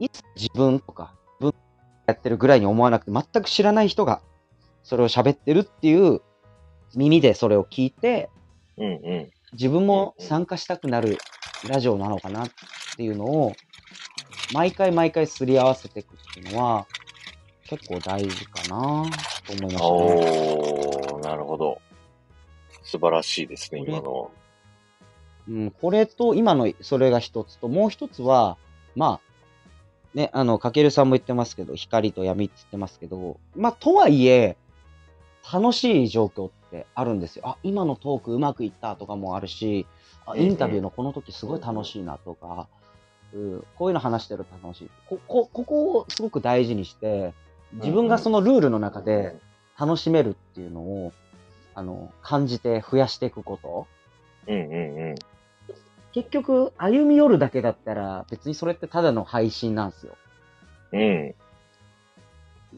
[0.00, 1.52] いつ自分とか、文
[2.06, 4.22] やってるぐらいに思わなくて、全く知らない人が
[4.86, 6.22] それを喋ってるっていう
[6.94, 8.30] 耳でそれを聞いて、
[8.76, 9.30] うんうん。
[9.52, 11.18] 自分も参加したくなる
[11.68, 12.50] ラジオなのかなっ
[12.96, 13.56] ていうのを、
[14.52, 16.86] 毎回毎回すり合わせていくっていうのは、
[17.64, 19.04] 結構大事かな
[19.44, 19.80] と思いましたね。
[19.82, 21.80] おー、なるほど。
[22.82, 24.30] 素晴らしいですね、今の。
[25.48, 28.56] うん、これと、今のそれが一つと、もう一つは、
[28.94, 29.26] まあ、
[30.16, 34.56] ね、あの、かけるさんも言ってますけど、光と闇って言ってますけど、まあ、とはいえ、
[35.52, 37.46] 楽しい状況ってあるんですよ。
[37.46, 39.86] あ、今のトークうまくいったとかもあるし、
[40.26, 42.66] あインタビューのこの時すごい楽しいなとか、
[43.32, 44.90] うんこういうの話してると楽しい。
[45.08, 47.32] ここ、ここをすごく大事にして、
[47.74, 49.36] 自分がそのルールの中で
[49.78, 51.12] 楽しめるっていうのを、
[51.74, 53.86] あの、感じて増やしていくこと。
[54.46, 55.14] うんうんうん。
[56.12, 60.16] 結局、歩み寄るだけだったら、別にそれってただの配信なんですよ。
[60.92, 61.34] うん。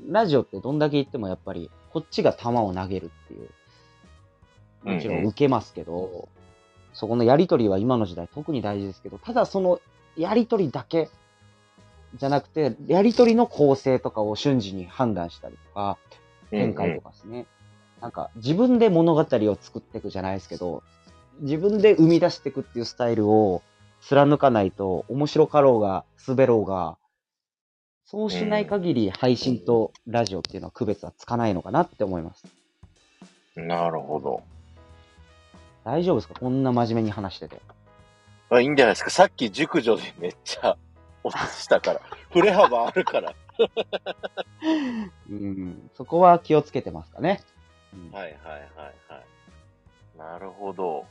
[0.08, 3.48] ラジオってどんだけ言ってもやっぱり、こっちが球を投げるっていう。
[4.84, 6.28] もちろんうんうん受けますけど、
[6.92, 9.80] そこのやりとりは今の時代特に大事ですけど、ただその
[10.16, 11.10] やりとりだけ
[12.14, 15.98] じゃなくて、やりとりの構成とかを瞬時に判断したりとか、
[16.50, 17.46] 展開とかですね。
[18.00, 20.82] なんか自分で物語を作っていくじゃないですけど、
[21.40, 23.62] 自分で生み出していくっていうスタイルを
[24.00, 26.96] 貫かないと面白かろうが滑ろうが、
[28.10, 32.42] そうしない限り配信とラジオっていうのは区別はつかないのかなって思います。
[33.54, 34.42] なるほど。
[35.84, 36.34] 大丈夫ですか？
[36.40, 37.60] こんな真面目に話してて。
[38.48, 39.10] あいいんじゃないですか？
[39.10, 40.78] さっき熟女でめっちゃ
[41.22, 42.00] 落としたから。
[42.32, 43.34] 振れ幅あるから。
[45.28, 45.90] うん。
[45.94, 47.42] そこは気をつけてますかね。
[47.92, 48.62] うんはいはいはい
[49.12, 50.18] はい。
[50.18, 51.04] なるほど。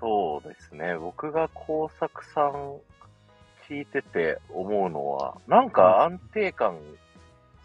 [0.00, 0.98] そうですね。
[0.98, 2.76] 僕が工作さん
[3.68, 6.78] 聞いてて思うのは、なんか安定感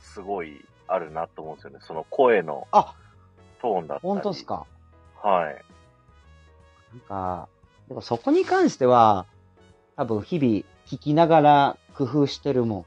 [0.01, 1.79] すごいあるなと思うんですよね。
[1.81, 2.95] その声のあ、
[3.61, 4.07] トーンだったり。
[4.07, 4.65] 本当ですか？
[5.21, 5.63] はい。
[6.93, 7.49] なんか、
[7.87, 9.25] でもそこに関しては、
[9.95, 10.47] 多分日々
[10.85, 12.85] 聞きながら工夫してるも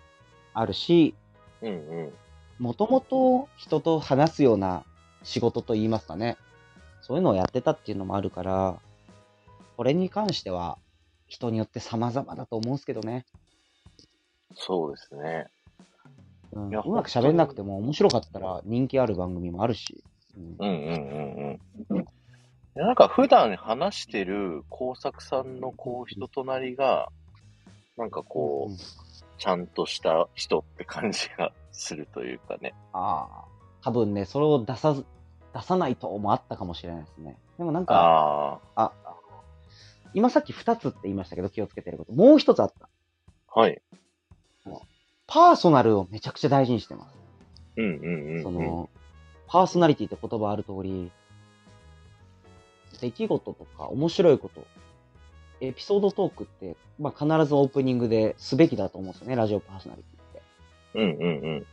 [0.54, 1.14] あるし、
[1.60, 1.72] うんう
[2.04, 2.12] ん。
[2.58, 4.84] もともと人と話すような
[5.22, 6.36] 仕事といいますかね。
[7.02, 8.76] そういうのをやってたっていうのもあるから、
[9.76, 10.78] これに関しては
[11.30, 13.24] 人によって様々だと思うんですけどね。
[14.54, 15.46] そうですね。
[16.70, 20.02] いやうまく喋んなくても面白かったら人気ある番組もあるし。
[20.36, 22.06] うんうんうんうん
[22.76, 27.08] なんか普段話してる工作さんのこう人となりが、
[27.98, 28.78] なんかこう、うん
[29.40, 32.74] ちゃんとした人って感じがするというかね。
[32.92, 33.44] ああ、
[33.82, 35.06] 多分ね、それを出さず、
[35.54, 37.38] 出さないともあったかもしれないですね。
[37.56, 38.92] でもなんか、ああ、
[40.14, 42.12] 今さっき2つって言いましたけど気をつけてること。
[42.12, 42.88] もう一つあった。
[43.48, 43.80] あ、はい。
[45.26, 47.16] パーソナルをめちゃくちゃ大事にしてます。
[47.76, 48.42] うんうんうん、うん。
[48.42, 48.90] その、
[49.46, 51.12] パーソナリティって言葉ある通り、
[53.00, 54.66] 出来事とか面白いこと、
[55.60, 60.42] エピソードトークって、まあ、必ずオープニングですべきだと思うんですよね、ラジオパーソナリティって。
[60.94, 61.66] うんうんうん。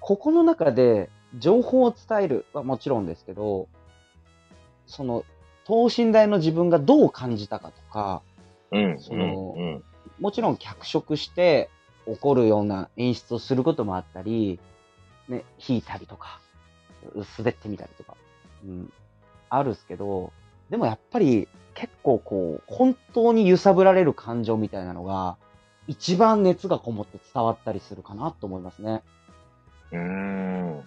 [0.00, 3.68] ここの中で情報を伝えるはもちろんですけど、
[4.86, 5.24] その、
[5.66, 8.22] 等身大の自分がどう感じたかとか、
[8.70, 9.84] うんそのうんうん。
[10.20, 11.68] もちろん脚色して
[12.06, 14.60] 怒るような演出をすることもあったり、
[15.28, 16.40] ね、引いたりとか、
[17.38, 18.16] 滑ってみたりとか、
[18.64, 18.92] うん、
[19.50, 20.32] あるっすけど、
[20.70, 25.36] でもやっぱり結構こう、本当に揺さぶられる感情みたいなのが、
[25.88, 29.02] 一番熱がこもって伝わったりするかなと思いますね。
[29.92, 30.84] うーん。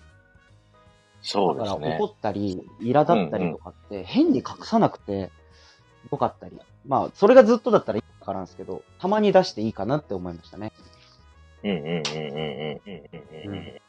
[1.22, 1.70] そうですね。
[1.70, 5.32] だから怒ったり、苛立ったりとかって、変に隠さなくて
[6.11, 10.72] よかったり、うんうん、まあ、それがずっとだったらいいからんですけど、たまに出していいかなって思いましたね。
[11.63, 13.53] うんうんうんうんうんうんうん。
[13.53, 13.82] うん、い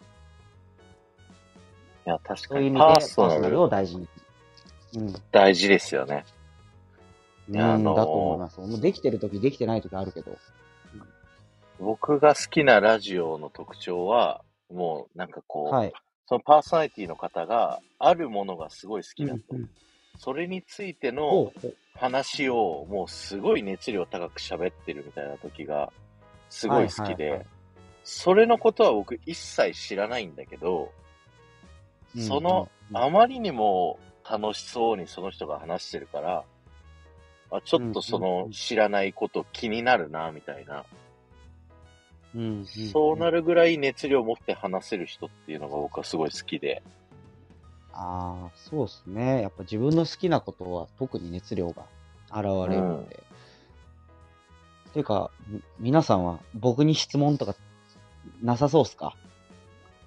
[2.05, 4.09] や、確かにパーソナルを大事に。
[4.97, 6.25] うん、大事ですよね。
[7.49, 8.61] なん、だと思います。
[8.61, 10.37] もうできてるとき、できてないときあるけど。
[11.79, 15.93] 僕が好きなラジオの特徴は、もうなんかこう、はい、
[16.31, 19.41] そのパーソナリティの方があるものがすごい好きだと。
[19.51, 19.69] うん
[20.17, 21.17] それについてほ
[21.57, 25.91] の話をもうすごい熱量高く喋ってるみたいな時が
[26.51, 27.05] すごい好きで。
[27.05, 27.47] はいはいはい、
[28.05, 30.93] それのことは僕一切知らないんだけど、
[32.15, 32.97] うんその、うん。
[32.99, 36.45] あまりにも楽しそうにその人が話してるから、
[37.51, 38.53] あちょっとそうんうんうのん。
[38.53, 40.85] 知らないこと気になるな、みたいな。
[42.35, 46.83] うんうんそうなるぐらい熱量を持って話せる人っていうのが僕はすごい好きで。
[47.93, 49.43] ああ、そうですね。
[49.43, 51.83] やっぱ自分の好きなことは特に熱量が
[52.31, 53.23] 現れるので。
[54.93, 57.55] ていうか、み皆さんは僕に質問とか
[58.43, 59.15] なさそうっすか？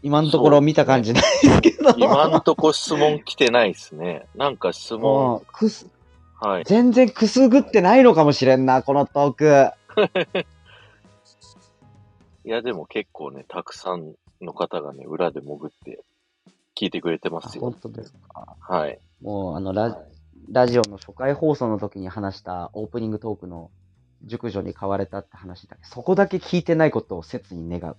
[0.02, 1.92] 今のところ見た感じないですけど。
[1.98, 4.26] 今んとこ質問来てないですね。
[4.36, 5.88] なんか質も問、うくす、
[6.40, 6.64] はい。
[6.66, 9.72] 全然くすぐってないのかもしれんな、このトーク。
[12.46, 16.04] いや、でも結構ね、たくさんの方がね、裏で潜って
[16.76, 17.64] 聞いてくれてまあすよ。
[17.64, 18.58] 本当ですか。
[18.60, 19.00] はい。
[19.22, 19.98] もう、あの、ラ
[20.52, 23.72] ラジオの初回放送の時に話したオープニングトークの
[24.24, 27.98] 熟女に買われたって話だけど、そこだけ聞いてないことを切に願う。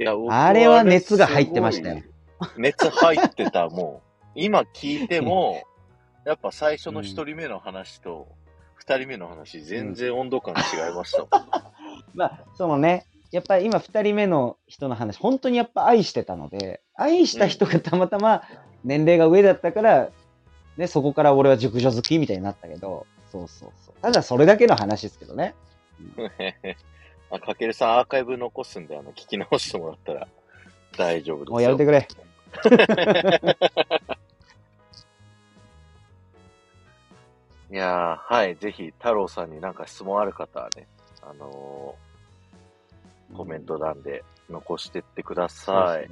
[0.00, 2.02] いや、僕あれは熱が入ってましたよ。
[2.56, 4.08] 熱入ってた、もう。
[4.36, 5.64] 今聞いても、
[6.24, 8.28] やっぱ最初の一人目の話と、
[8.74, 11.28] 二人目の話、全然温度感違いましたもん。
[12.18, 18.42] まあ、そのね、やっぱり今二人目の人の話、本当にやっぱ愛してたので、愛した人がたまたま
[18.82, 20.10] 年齢が上だったから、
[20.76, 23.94] ね、そこから俺は熟女好きみたいになったけど、そうそうそう。
[24.02, 25.54] ただそれだけの話ですけどね。
[27.30, 30.26] あ、かけるさんアーカイブ残すんで、あの、聞き直してもらったら
[30.96, 31.52] 大丈夫ですよ。
[31.52, 32.08] もうやめてくれ。
[37.70, 38.56] いやー、はい。
[38.56, 40.88] ぜひ、太郎さんになんか質問ある方はね、
[41.22, 42.07] あのー
[43.34, 46.10] コメント欄で残してってください。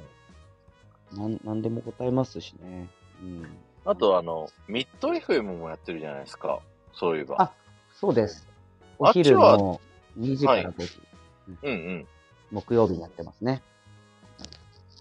[1.15, 2.87] なんなんでも答えますしね。
[3.21, 3.57] うん。
[3.85, 6.59] あと、あの、ミッド FM もやってるじゃないですか。
[6.93, 7.35] そういえば。
[7.39, 7.51] あ
[7.93, 8.47] そうです。
[8.99, 9.79] お昼はの
[10.19, 11.01] 2時から5時、
[11.63, 12.07] うんうん。
[12.51, 13.61] 木曜日にやってますね。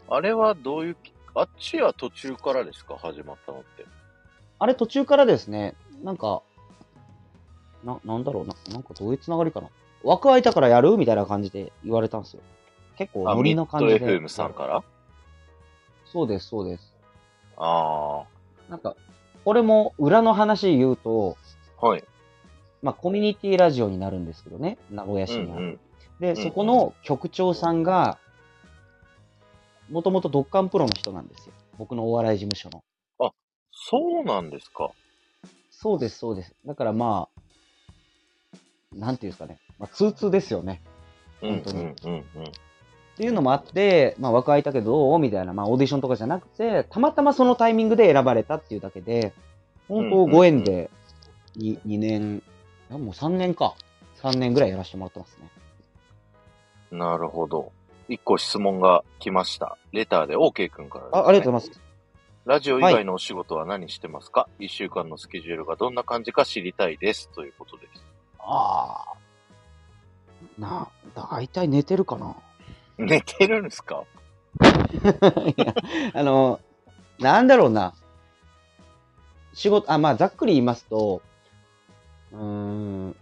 [0.09, 0.97] あれはどういう
[1.35, 2.97] あっちは途中からですか？
[2.97, 3.85] 始まったのって。
[4.59, 6.43] あれ途中からですね、なんか、
[7.85, 9.69] な、なんだろうな、なんかどういうつながりかな。
[10.07, 10.97] 枠空いたからやる？
[10.97, 12.41] みたいな感じで言われたんですよ。
[12.97, 14.01] 結構あ、ノリミッドの感じで。
[14.01, 14.85] FM さんから？
[16.05, 16.95] そうです、そうです。
[17.57, 18.25] あ
[18.69, 18.95] なんか、
[19.45, 21.37] 俺も裏の話言うと、
[21.83, 21.87] あ。
[21.87, 22.05] はい。
[22.83, 25.61] まあコミュニティラジオになるんですけどね、名古屋う市にある。
[25.63, 25.81] んうん。
[26.21, 28.19] で、んそこの局長さんが、
[29.91, 31.53] もともとドッカンプロの人なんですよ。
[31.79, 32.83] 僕のお笑い事務所の。
[33.73, 34.91] そうなんですか。
[35.71, 36.55] そうです、そうです。
[36.65, 38.57] だからまあ、
[38.95, 39.59] なんていうんですかね。
[39.79, 40.83] まあ、通通ですよね。
[41.43, 42.45] うん本当にうんうんうん。
[42.45, 49.33] っていうのもあって、まあ、若いたけどどうみたいな、まあ、オーディションとかじゃなくて、たまたまそのタイミングで選ばれたっていうだけで、
[49.89, 50.91] 本当ご縁で
[51.57, 52.43] 2、2年、
[52.91, 53.75] もう3年か。
[54.23, 55.49] 3年ぐらいやらせてもらってますね。
[56.91, 57.73] なるほど。
[58.09, 59.77] 一個質問が来ました。
[59.93, 61.21] レターで OK 君からです、ね。
[61.21, 61.81] あ、ありがとうございます。
[62.45, 64.49] ラジオ以外のお仕事は何してますか？
[64.59, 67.29] 一、週間のスケジュールがどんな感じか知りたいです。
[67.35, 68.05] ということです。
[68.39, 69.26] ああ。
[70.59, 72.37] なあ、大体寝てるかな？
[72.99, 74.05] 寝てるんですか？
[75.57, 75.75] いや、
[76.15, 76.61] あの、
[77.19, 77.95] なんだろうな。
[79.55, 81.23] 仕事、あ、まあ、ざっくり言いますと、
[82.33, 83.17] うーん、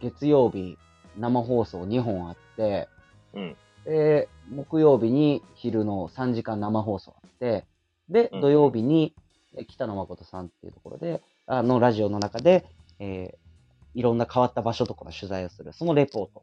[0.00, 0.76] 月曜日、
[1.18, 2.88] 生放送2本あって、
[3.34, 7.64] うんで、木曜日に昼の3時間生放送あって、
[8.08, 9.14] で、うん土曜日に、
[9.56, 12.64] え北野誠さんっていうところで、あの、ラジオの中で、
[13.00, 13.42] えー
[13.94, 16.42] いろんな変わった場所とかの取材をする、そのレポート。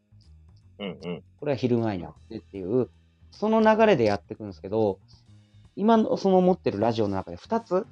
[0.79, 1.23] うんうん。
[1.39, 2.89] これは昼前にあってっていう、
[3.31, 4.99] その流れでやっていくんですけど、
[5.75, 7.85] 今のその持ってるラジオの中で2つ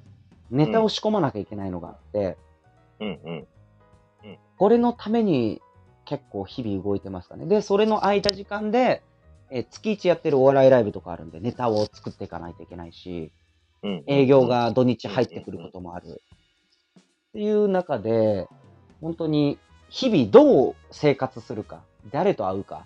[0.50, 2.36] ネタを仕込まなきゃいけないのがあって、
[3.00, 3.46] うんうん。
[4.56, 5.62] これのために
[6.04, 7.46] 結構日々動いてますかね。
[7.46, 9.02] で、それの空いた時間で、
[9.50, 13.32] えー月1やってるお笑いライブとかあるんで、ネタを作っていかないといけないし、
[13.82, 14.04] うん。
[14.06, 16.06] 営業が土日入ってくることもある。
[16.08, 18.48] っていう中で、
[19.00, 19.58] 本当に
[19.88, 22.84] 日々どう生活するか、誰と会うか、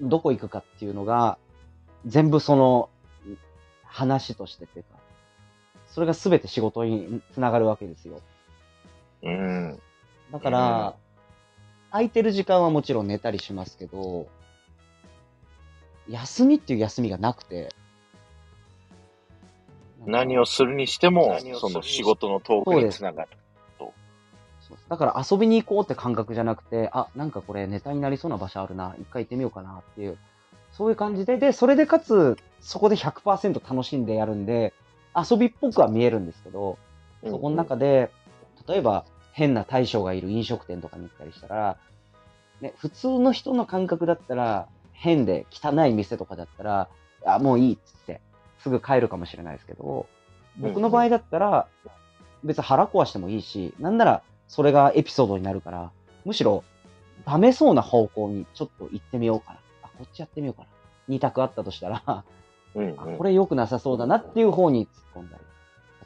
[0.00, 1.38] どこ行くかっていうのが、
[2.06, 2.88] 全部その
[3.84, 4.98] 話としてっていうか、
[5.86, 8.20] それが全て仕事につながるわけですよ。
[9.22, 9.80] うん。
[10.32, 10.94] だから、
[11.90, 14.28] 空いてる時間はもちろん寝たりしますけど、
[16.08, 17.74] 休みっていう休みがなくて。
[20.06, 23.28] 何をするにしてもその仕事のトークにつながる。
[24.88, 30.16] だから遊びに行こうって感覚じゃなくて、あ、なんかこれネタになりそうな場所あるな、一回行ってみようかなっていう、
[30.72, 34.72] そういう感じで、で、それでかつ、そこで100%楽しんでやるんで、
[35.14, 36.78] 遊びっぽくは見えるんですけど、
[37.26, 38.10] そこの中で、
[38.66, 41.76] 例えば変な大将がいる飲食店とかに行ったりしたら、
[42.60, 46.88] ね、普通の人の感覚だったら、変で汚い店とかだったら、
[47.26, 48.20] あ、もういいっつって、
[48.58, 50.06] すぐ帰るかもしれないですけど、
[50.58, 51.68] 僕の場合だったら、
[52.42, 55.90] 別に腹壊してもいいし、なんならそれがエピソードになるから、
[56.24, 56.64] むしろ
[57.24, 59.58] ダメそうな方向にちょっと行ってみようかな。
[59.82, 60.68] あ、こっちやってみようかな。
[61.06, 62.24] 二択あったとしたら、
[62.74, 65.44] うんこれ良くなさそうだなっていう方に突っ込んだり。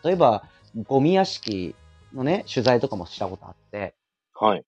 [0.04, 0.44] 例えば、
[0.86, 1.74] ゴミ屋敷
[2.14, 3.94] のね、取材とかもしたことあって、
[4.34, 4.64] はい。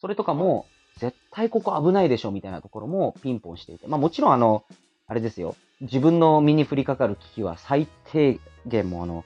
[0.00, 0.66] それとかも、
[0.98, 3.86] 絶対ここ危ないでしょみたいなところもピンポンしていて。
[3.86, 4.64] まあもちろんあの、
[5.06, 5.56] あれですよ。
[5.80, 9.24] 自分の身に降りかかる危機は最低限もあの、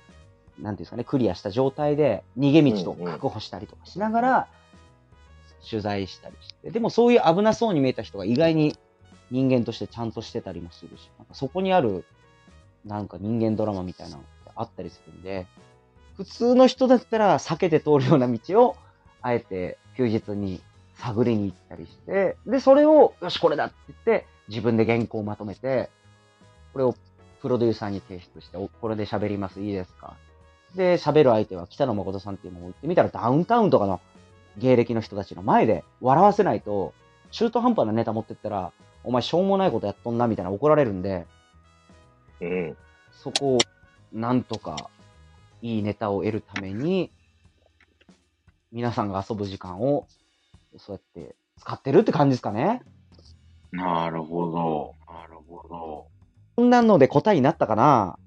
[0.60, 4.48] なんていうんですかね、クリアした状態で逃げ道を確保したりとかしながら、
[5.68, 6.70] 取材したりして。
[6.70, 8.76] でもそういう危なそうに見えた人が意外に
[9.30, 12.04] 人間としてちゃんとしてたりもするし、なんかそこにある、
[12.84, 15.46] なんか人間ドラマみたいなのってあったりするんで、
[16.16, 18.76] 普通の人だったら避けて通るような道を、
[19.20, 20.60] あえて休日に
[20.94, 25.90] 探りに行ったりして、で、それを、よし、これだって言って、自分で原稿をまとめて、
[26.72, 26.94] これを
[27.42, 30.14] プロデューサーに提出して、おこれで喋ります、いいですか
[30.76, 34.00] で、喋る相手は北野誠さんっていうのを言ってみたら、ダウンタウンとかの
[34.58, 36.94] 芸歴の人たちの前で笑わせないと、
[37.30, 38.72] 中途半端なネタ持ってったら、
[39.02, 41.26] お前しょうもないことやっとんな、みたいな怒られるんで、
[42.40, 42.76] うん。
[43.12, 43.58] そこを、
[44.12, 44.90] なんとか、
[45.62, 47.10] いいネタを得るために、
[48.70, 50.06] 皆さんが遊ぶ時間を、
[50.76, 52.82] そうやって使ってるって感じですかね。
[53.72, 54.94] なるほど。
[55.12, 56.06] なるほど。
[56.56, 58.18] こんなので答えになったかな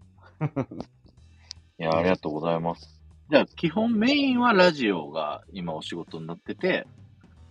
[1.80, 3.00] いや、ありがとうございます。
[3.32, 6.86] じゃあ、基本メインはラジオが今お仕事になってて、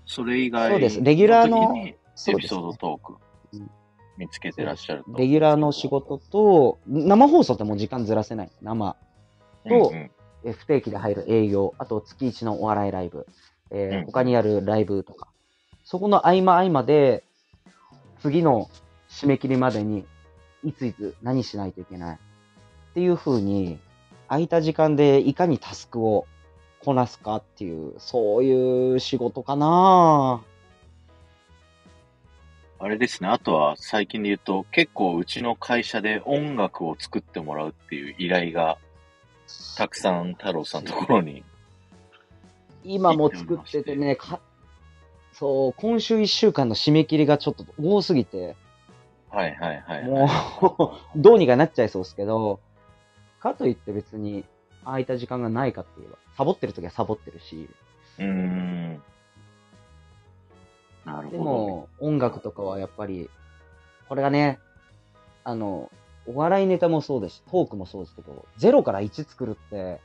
[0.04, 3.14] それ以外そうですレギュラーのエピソードトーク
[3.52, 3.70] うん
[4.16, 5.16] 見つけてらっしゃると。
[5.16, 8.50] レギュラーの仕事と、生放送ってもう時間ずらせない。
[8.60, 8.96] 生。
[9.68, 10.10] とうんうん
[10.44, 13.26] え不定期で入る営業、あと月一のお笑いライブ、
[13.70, 15.28] えーうん他にあるライブとか、
[15.84, 17.24] そこの合間合間で、
[18.20, 18.68] 次の
[19.08, 20.04] 締め切りまでに、
[20.64, 22.16] いついつ何しないといけない。
[22.16, 22.28] って
[22.98, 23.78] っていう風に、
[24.28, 26.26] 空いた時間でいかにタスクを
[26.80, 30.42] こなすかっていう、そういう仕事かな
[32.80, 33.28] あれですね。
[33.28, 38.78] あとは最近で言うと、結構うちの会社で音楽を作ってもらうっていう依頼が、
[39.76, 41.42] たくさん太郎さんのところに。
[42.84, 44.40] 今も作っててね、か
[45.32, 48.54] そう、今週1週間の締め切りがちょっと多すぎて、
[49.30, 50.08] はいはいはい、はい。
[50.08, 52.60] もう、 どうにかなっちゃいそうですけど、
[53.40, 54.44] かといって別に
[54.84, 57.68] 空いた時間がないかって言えば、サボってる時はサボってるし、
[58.18, 59.02] うーん。
[61.04, 61.30] なるほど、ね。
[61.30, 63.30] でも、音楽とかはやっぱり、
[64.08, 64.58] これがね、
[65.44, 65.90] あの、
[66.26, 70.00] お笑いネタもそうですし、トークもそうですけど、0から1作るって、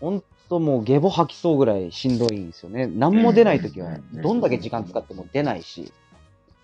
[0.00, 2.86] ほんともうゲボ吐きそうぐらいしんどいんですよね。
[2.86, 5.92] 何も出ないときは、どんだけ時間使っても出ないし。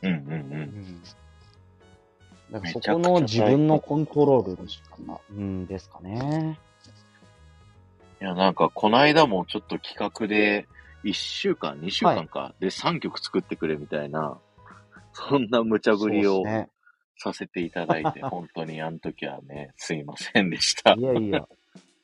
[0.02, 0.24] うんうんう。
[0.26, 1.02] うん
[2.72, 6.58] そこの自分のコントロールのしかな、うんですかね。
[8.20, 10.66] いや、なんか、この間もちょっと企画で、
[11.04, 14.38] 1週間、2週間か、で3曲作ってくれみたいな、
[15.12, 16.42] そんな無茶ぶりを。
[17.20, 20.94] させていただいて、 本当にあの時はね、すいませんでした。
[20.94, 21.46] いやいや。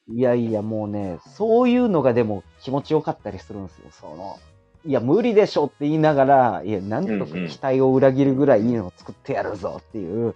[0.08, 3.90] いやいや、もうね、そういうのがでも気持ちよかったりするんですよ。
[3.90, 4.38] その、
[4.86, 10.34] いや、無理でしょって言いながら、いや、なんとか期待を裏切るぐらいいいのを作ってやるぞっていう、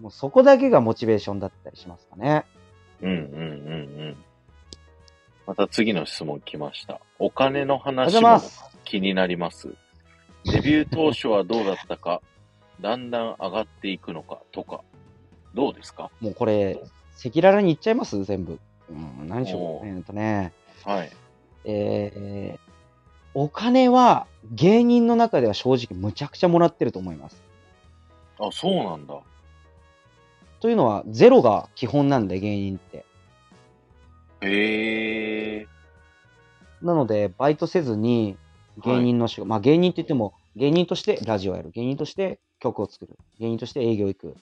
[0.00, 2.44] もうそこだけがモチベーションだったりしますかね。
[3.02, 3.24] うんうんうんう
[4.10, 4.16] ん。
[5.46, 7.00] また次の質問来ました。
[7.18, 8.40] お金の話も。
[8.84, 9.68] 気になります。
[10.44, 12.22] デビュー当初はどうだったか、
[12.80, 14.82] だんだん上がっていくのかとか、
[15.54, 16.10] どうですか？
[16.20, 16.78] もうこれ、
[17.18, 18.22] 赤裸々に言っちゃいます？
[18.24, 18.58] 全部。
[18.88, 19.86] うん、何しよう。
[19.86, 20.52] えーっとね、
[20.84, 21.10] はい。
[21.64, 22.65] えー、
[23.38, 27.42] お金は芸人の中では正直むちゃくちゃもらってると思います。
[28.38, 29.14] あ、そうなんだ。
[30.60, 33.04] というのは、ゼロが基本なんで、芸人って。
[34.40, 35.66] へえ。
[36.80, 38.38] なので、バイトせずに、
[38.82, 44.34] 芸人の仕事、まあ芸人って言っても、芸人としてラジオやる、芸人として曲を作る、芸人として営業行く、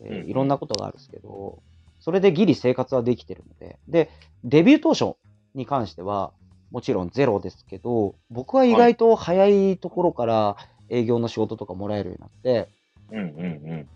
[0.00, 1.62] えーうんうんいろんなことがあるんですけど、
[2.00, 4.10] それでギリ生活はできてるので、で、
[4.42, 5.14] デビュー当初
[5.54, 6.32] に関しては、
[6.72, 10.56] もちろんゼロですけど、僕は意外と早いところから
[10.88, 12.68] 営業の仕事とかもらえるようになって、
[13.10, 13.88] うんうんうん。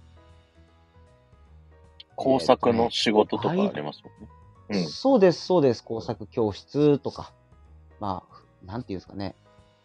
[2.17, 4.29] 工作の仕事とかありますもんね。
[4.69, 4.91] うん。
[4.91, 5.83] そうです、そうです。
[5.83, 7.33] 工作教室とか、
[7.99, 9.35] まあ、なんていうんですかね。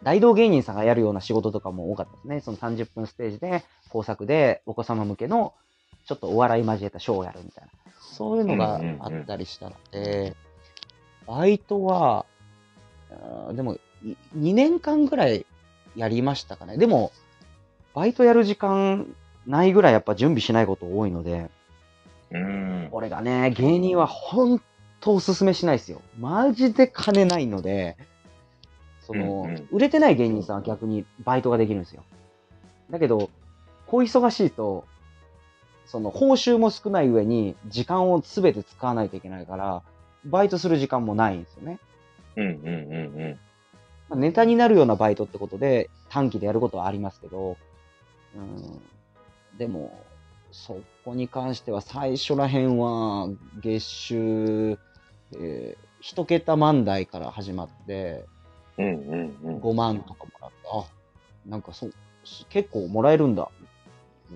[0.03, 2.41] 大道芸人さんがやるような仕事とかも多かったですね。
[2.41, 5.53] その30分ステージで工作でお子様向けの
[6.05, 7.71] ちょっとお笑い交えたショーをやるみたいな。
[8.01, 10.35] そういうのがあったりしたので、
[11.27, 12.25] バイトは、
[13.53, 15.45] でも、い2年間ぐらい
[15.95, 16.77] やりましたかね。
[16.77, 17.11] でも、
[17.93, 19.07] バイトやる時間
[19.45, 21.49] ないぐらいやっぱ準備しないこと多いので、
[22.31, 22.87] うん。
[22.91, 24.61] これがね、芸人は本
[25.01, 26.01] 当おすすめしないですよ。
[26.17, 27.97] マジで金ないので、
[29.01, 32.03] その、うんうん売れてない芸人さんは逆にバイトができるんですよ。
[32.89, 33.29] だけど、
[33.87, 34.85] 小忙しいと、
[35.85, 39.81] その報酬も少ない上に時間を全て使わないといけないから、
[40.23, 41.79] バイトする時間もないんですよね。
[42.35, 43.39] うんうんうんうん。
[44.09, 47.57] まあネタになるようなバイトってことで短期でやることはありますけど、
[48.35, 50.03] うん、でも、
[50.51, 53.29] そこに関しては最初らへんは
[53.61, 54.77] 月収、
[55.33, 58.25] えー、一桁万台から始まって
[58.77, 59.57] うんうんうん。
[59.59, 60.85] 5万とかもらって、あ、
[61.45, 61.93] なんかそう、
[62.49, 63.49] 結構もらえるんだ。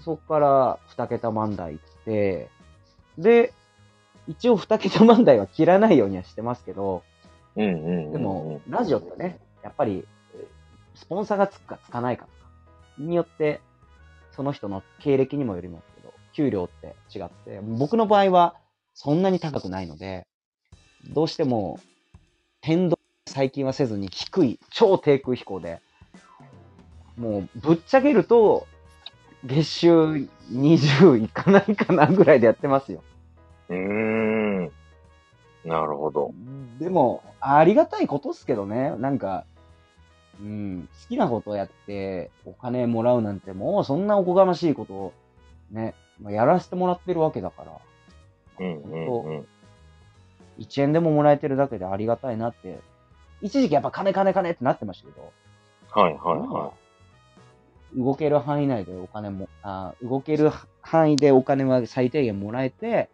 [0.01, 2.49] そこから二桁万台行って、
[3.17, 3.53] で、
[4.27, 7.03] 一応二桁万台は切らないようにはしてますけど、
[7.55, 8.11] うんうんうんうん。
[8.11, 10.45] でも、ラジオってね、やっぱり、えー
[10.95, 12.49] スポンサーがつくかつかないかとか、
[12.97, 13.59] によって、
[14.31, 18.55] その人の経歴にもよりますけど、給料って違って、僕の場合は
[18.93, 20.25] そんなに高くないので、
[21.13, 21.79] どうしても、
[22.61, 22.97] 変動
[23.27, 25.81] 最近はせずに低い、超低空飛行で、
[27.17, 28.67] もうぶっちゃけると、
[29.43, 33.03] 月収20いかないかなぐらいでやってますよ。
[33.69, 34.24] うーん。
[35.65, 36.31] なるほど。
[36.79, 38.95] でも、ありがたいことっすけどね。
[38.97, 39.45] なんか、
[40.41, 45.13] うん、好きなことをやってお金もらうなんてもうそんなおこがましいことを
[45.71, 47.71] ね、まあ、やらせてもらってるわけだから、
[48.59, 49.47] うんうんうん。
[50.59, 52.79] 1円でももらえてるだけでありがたいなって、
[53.41, 55.31] 一時期やっぱ金金金ってなってましたけど、
[55.89, 56.73] はいはいは
[57.95, 60.51] 動ける範囲内でお金も、あ動ける
[60.81, 63.09] 範囲でお金は最低限もらえて、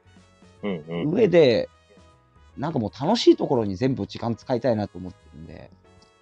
[0.64, 0.68] い。
[0.68, 1.12] うんうん。
[1.12, 1.70] 上で、
[2.58, 5.72] なんかもう楽しいところに全部時間使いたいなと思ってるんで、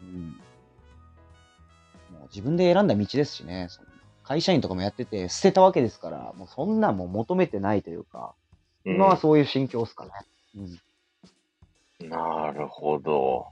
[0.02, 0.22] うん。
[2.12, 3.88] もう自分で選んだ道ですしね、その
[4.24, 8.36] 会社員とかもやってて捨てたわけですから、もうそんなんもう求めてないというか、
[8.86, 10.12] う今はそういう心境ですかね。
[12.02, 12.10] うん。
[12.10, 13.48] なるほど。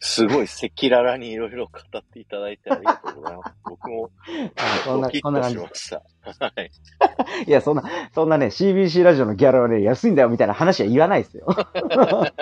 [0.00, 3.54] すごい赤裸々にいろいろ語っていただいてありがとうございます。
[3.64, 4.10] 僕も
[4.56, 5.58] あこんな、ドキッとこんな感じ。
[5.58, 6.44] しました。
[6.44, 6.70] はい。
[7.46, 7.82] いや、そんな、
[8.14, 11.46] そんなね、CBC ラジオのギャラはね、安いんだよみたいな話は言わないですよ。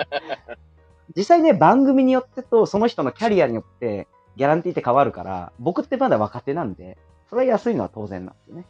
[1.15, 6.97] 実際ね、番組によってと、その人のキャリアによって、ギャランティーって変わるから、僕ってまだ若手なんで、
[7.27, 8.65] それは安いのは当然なんですよね。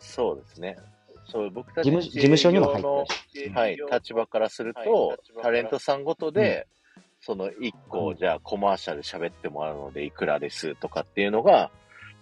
[0.00, 0.76] そうですね。
[1.24, 6.66] そう、僕たち事務所にも入ってるはい、立場からすると、タレントさんごとで、
[7.28, 11.70] その一個、うんじゃあコマーシャル喋ってもらうのでいくらですとかっていうのが、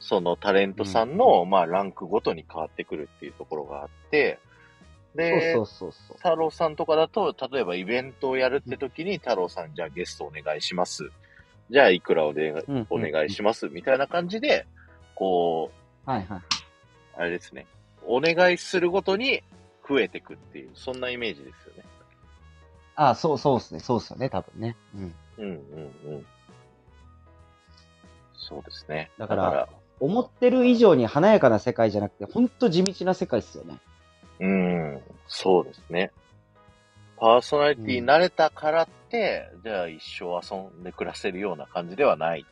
[0.01, 4.41] そのタレントさんの、まあランクごとに変わってくるっていうところがあって、
[5.15, 6.17] で、そうそうそうそう。
[6.17, 11.09] 太郎さんとかだと、例えばイベントをやるって時に、太郎さんじゃあゲストお願いします。
[11.71, 14.67] じゃあいくらおでうんお願いします、みたいな感じで、
[15.15, 15.71] こ
[16.05, 16.41] う、はいはい。
[17.17, 17.67] あれですね。
[18.05, 19.45] お願いするごとに
[19.89, 21.76] 増えてくっていう、そんなイメージですよ
[22.97, 23.05] ね。
[23.05, 23.81] あそうそうですね。
[23.81, 24.77] そうですよね、多分ね。
[24.95, 25.15] うん。
[25.39, 25.55] うんうん
[26.15, 26.27] うん。
[28.35, 29.11] そうですね。
[29.19, 29.69] だから
[29.99, 33.79] 思ってる以上に華やかな世界じゃなくて、ほんと地道な世界ですよね。
[34.39, 36.11] うん、そうですね。
[37.17, 42.45] パーソナリティになれたからって、じゃあ一生遊んで暮らせるような感じではない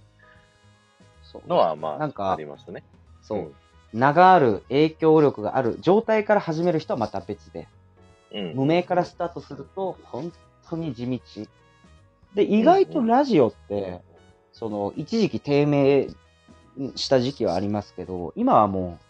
[1.23, 1.49] そう。
[1.49, 2.83] のは、まあ、なんかありますね。
[3.23, 3.55] そう。
[3.93, 7.69] 名がある、影響力がある状態から始める人はまた別で、
[8.35, 8.55] うん。
[8.55, 10.33] 無名からスタートすると、本
[10.69, 11.21] 当に地道。
[12.35, 14.03] で、意外とラジオって、
[14.53, 16.09] その、一時期低迷
[16.97, 19.05] した時期はありますけど、今はもう、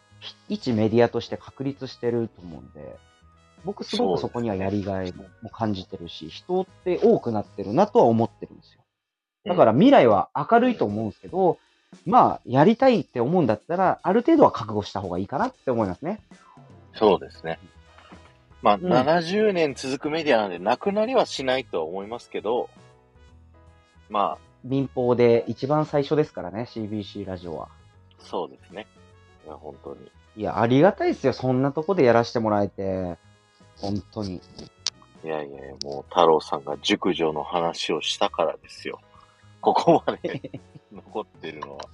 [0.49, 2.97] 一メディアとして確立してると思うんで、
[3.65, 8.83] 僕すごくそこにはやりがいも感じてるし、人って多くなってるなとは思ってるんですよ。
[9.47, 11.59] だから未来は明るいと思うんですけど、
[12.07, 16.21] まあ、やりたいって思うんだったら、ある程度は覚悟した方がいいかなって思いますね。
[16.95, 17.59] そうですね。
[18.65, 22.71] まあ、ん70年続くメディアなんで、なくなりはしないとは思いますけど、
[24.09, 27.69] ま民放で一番最初ですからね、CBC ラジオは。
[27.69, 27.69] あ、
[28.19, 28.87] そうですね。
[29.45, 30.11] いや、本当に。
[30.39, 31.35] いや、ありがたいですよ。
[31.35, 33.19] そんなとこでやらせてもらえて。
[33.77, 34.41] 本当に。
[35.23, 38.99] いやいやいや、もう太郎さんが熟女の話をしたからですよ。
[39.61, 40.53] ここまで
[40.91, 41.85] 残ってるのは。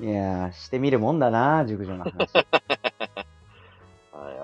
[0.00, 2.30] いやー、してみるもんだな、熟女の話。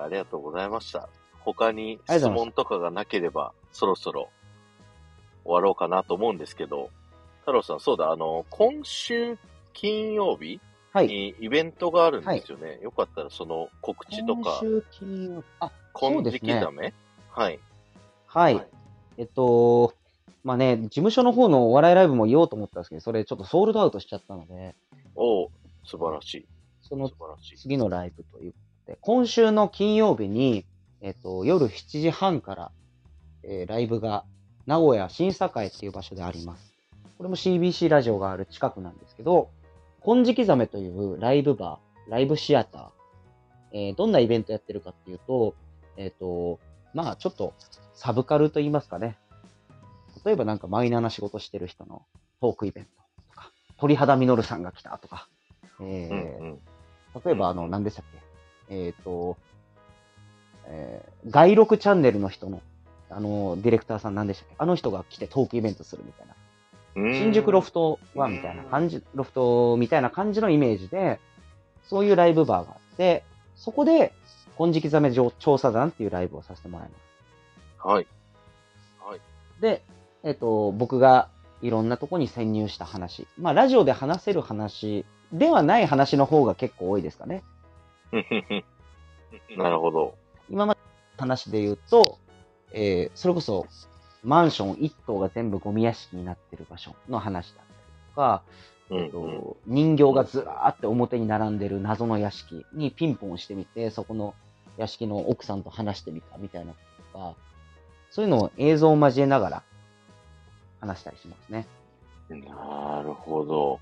[0.05, 1.09] はい、ありがとうございました。
[1.39, 4.29] 他に質問とかがなければ、そろそろ
[5.43, 6.89] 終わろうかなと思うんですけど、
[7.41, 9.37] 太郎さん、そうだ、あの、今週
[9.73, 10.59] 金曜日
[10.91, 11.07] はい。
[11.07, 12.79] にイベントがあるんですよね。
[12.81, 16.93] よかったらその告知とか今、週金曜あ、金そうですね色だめ、
[17.29, 17.59] はい。
[18.27, 18.55] はい。
[18.55, 18.67] はい
[19.17, 19.93] えっと、
[20.43, 24.75] まあね、事務所の方のお笑いライブも言おうと思ったんですけど、それちょっとソールドアウトしちゃったので、
[25.15, 25.49] お
[25.85, 26.47] 素晴らしい。
[26.81, 27.57] その素晴らしい。
[27.57, 28.53] 次のライブという
[29.01, 30.65] 今週の金曜日に、
[31.01, 32.71] えっと、夜7時半から、
[33.43, 34.25] えーライブが
[34.65, 36.73] 名古屋新栄っていう場所であります。
[37.17, 39.49] これも CBC ラジオがある近くなんですけど、
[40.03, 42.89] 金色ザメというライブバー、ライブシアター、
[43.73, 45.55] えーどんなイベントやってるかっていうと、
[45.97, 46.59] えっ、と、
[46.93, 47.53] まあちょっと
[47.93, 49.17] サブカルと言いますかね。
[50.25, 52.03] 例えばなんかマイナーな仕事してる人の
[52.41, 52.89] トークイベント
[53.29, 55.27] とか、鳥肌実さんが来たとか、
[55.81, 56.59] えーうんうん。
[57.23, 58.24] 例えば、あの、何でしたっけ？
[58.69, 59.37] えっ、と、
[60.65, 62.61] えー、外録チャンネルの人の、
[63.09, 64.55] あの、ディレクターさん何でしたっけ？
[64.57, 66.33] あの人が来てトークイベントするみたいな。
[66.95, 71.19] 新宿ロフトはみたいな感じ、ロフトみたいな感じのイメージで、
[71.83, 73.23] そういうライブバーがあって、
[73.55, 74.13] そこで、
[74.57, 77.87] 金色ザメ調査団っていうライブをさせてもらいます。
[77.87, 78.07] はい。
[79.01, 79.19] はい。
[79.59, 79.83] で、
[80.23, 81.27] えっ、と、僕が
[81.61, 83.27] いろんなとこに潜入した話。
[83.37, 87.43] まあ、ラジオで話せる話ではない話の方が結構多いですかね。
[89.57, 90.15] なるほど。
[90.49, 90.85] 今までの
[91.17, 92.17] 話で言うと、
[92.71, 93.67] えーそれこそ、
[94.23, 97.79] マンション1棟が全部ゴミ屋敷になってる場所の話だったり
[98.09, 98.43] とか、
[98.89, 104.35] うんえっとうん人形がずらーって表に並んでる謎の屋敷にピンポン押してみて、そこの
[104.77, 106.77] 屋敷の奥さんと話してみたみたいなこ
[107.13, 107.35] ととか、
[108.11, 109.63] そういうのを映像を交えながら
[110.79, 111.67] 話したりしますね。
[112.29, 113.79] なるほど。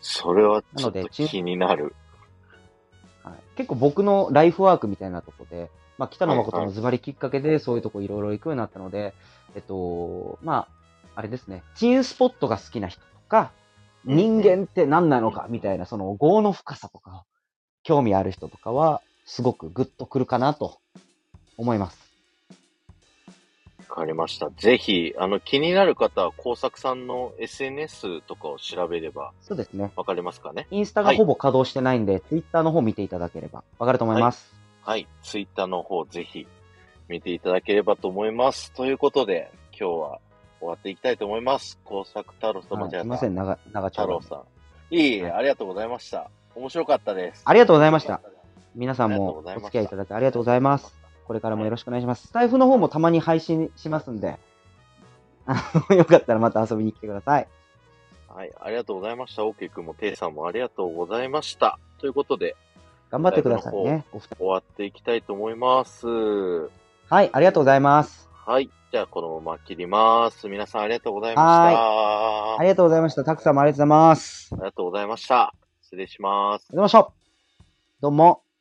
[0.00, 1.94] それはちょっと気になる。
[3.22, 6.68] はい、結構僕のライフワークみたいなとこで、まあ、北野誠はいはい。
[6.70, 9.14] のズバリきっかけでそういうとこいろいろ行くようになったので、
[9.54, 10.68] えっと、まあ、
[11.14, 13.52] あれですね、チンスポットが好きな人とか、
[14.04, 17.24] 人間って何なのかみたいな、その業の深さとか、
[17.82, 20.78] 興味ある人とかは、すごくグッとくるかなと
[21.56, 22.01] 思います。
[23.92, 24.48] わかりました。
[24.56, 29.92] ぜひ、あの、気になる方は、工作さんの SNS とかを調べればそうですね。
[29.96, 30.66] わかりますかね？
[30.70, 34.54] インスタがほぼ稼働してないんで、ツイッターの方見ていただければわかると思います。
[34.80, 35.06] はい。
[35.22, 36.46] ツイッターの方、ぜひ、
[37.08, 38.72] 見ていただければと思います。
[38.72, 40.18] ということで、今日は
[40.60, 41.78] 終わっていきたいと思います。
[41.84, 42.96] 工作太郎と間違えた。
[42.96, 44.94] はいすいません、長、長太郎さん。
[44.94, 46.30] いえいえ、はいありがとうございました。
[46.54, 47.42] 面白かったです。
[47.44, 48.22] ありがとうございました。
[48.74, 51.01] 皆さんもお付き合いいただきありがとうございます。
[51.26, 52.28] これからもよろしくお願いします。
[52.28, 54.38] スタイフの方もたまに配信しますんで、
[55.46, 57.48] あのよかったらまた遊びに来てください。
[58.28, 59.44] はい、ありがとうございました。
[59.44, 61.78] オーケー君もテイさんもありがとうございました。
[61.98, 62.56] ということで、
[63.10, 64.06] 頑張ってくださいね。
[64.38, 66.06] 終わっていきたいと思います。
[66.06, 68.30] はい、ありがとうございます。
[68.46, 68.70] はい。
[68.90, 70.48] じゃあ、このまま切ります。
[70.48, 72.56] 皆さんありがとうございました。
[72.58, 73.24] ありがとうございました。
[73.24, 74.50] たくさんもありがとうございます。
[74.52, 75.54] ありがとうございました。
[75.82, 76.66] 失礼します。
[76.70, 77.12] ございました。
[78.00, 78.51] どうも。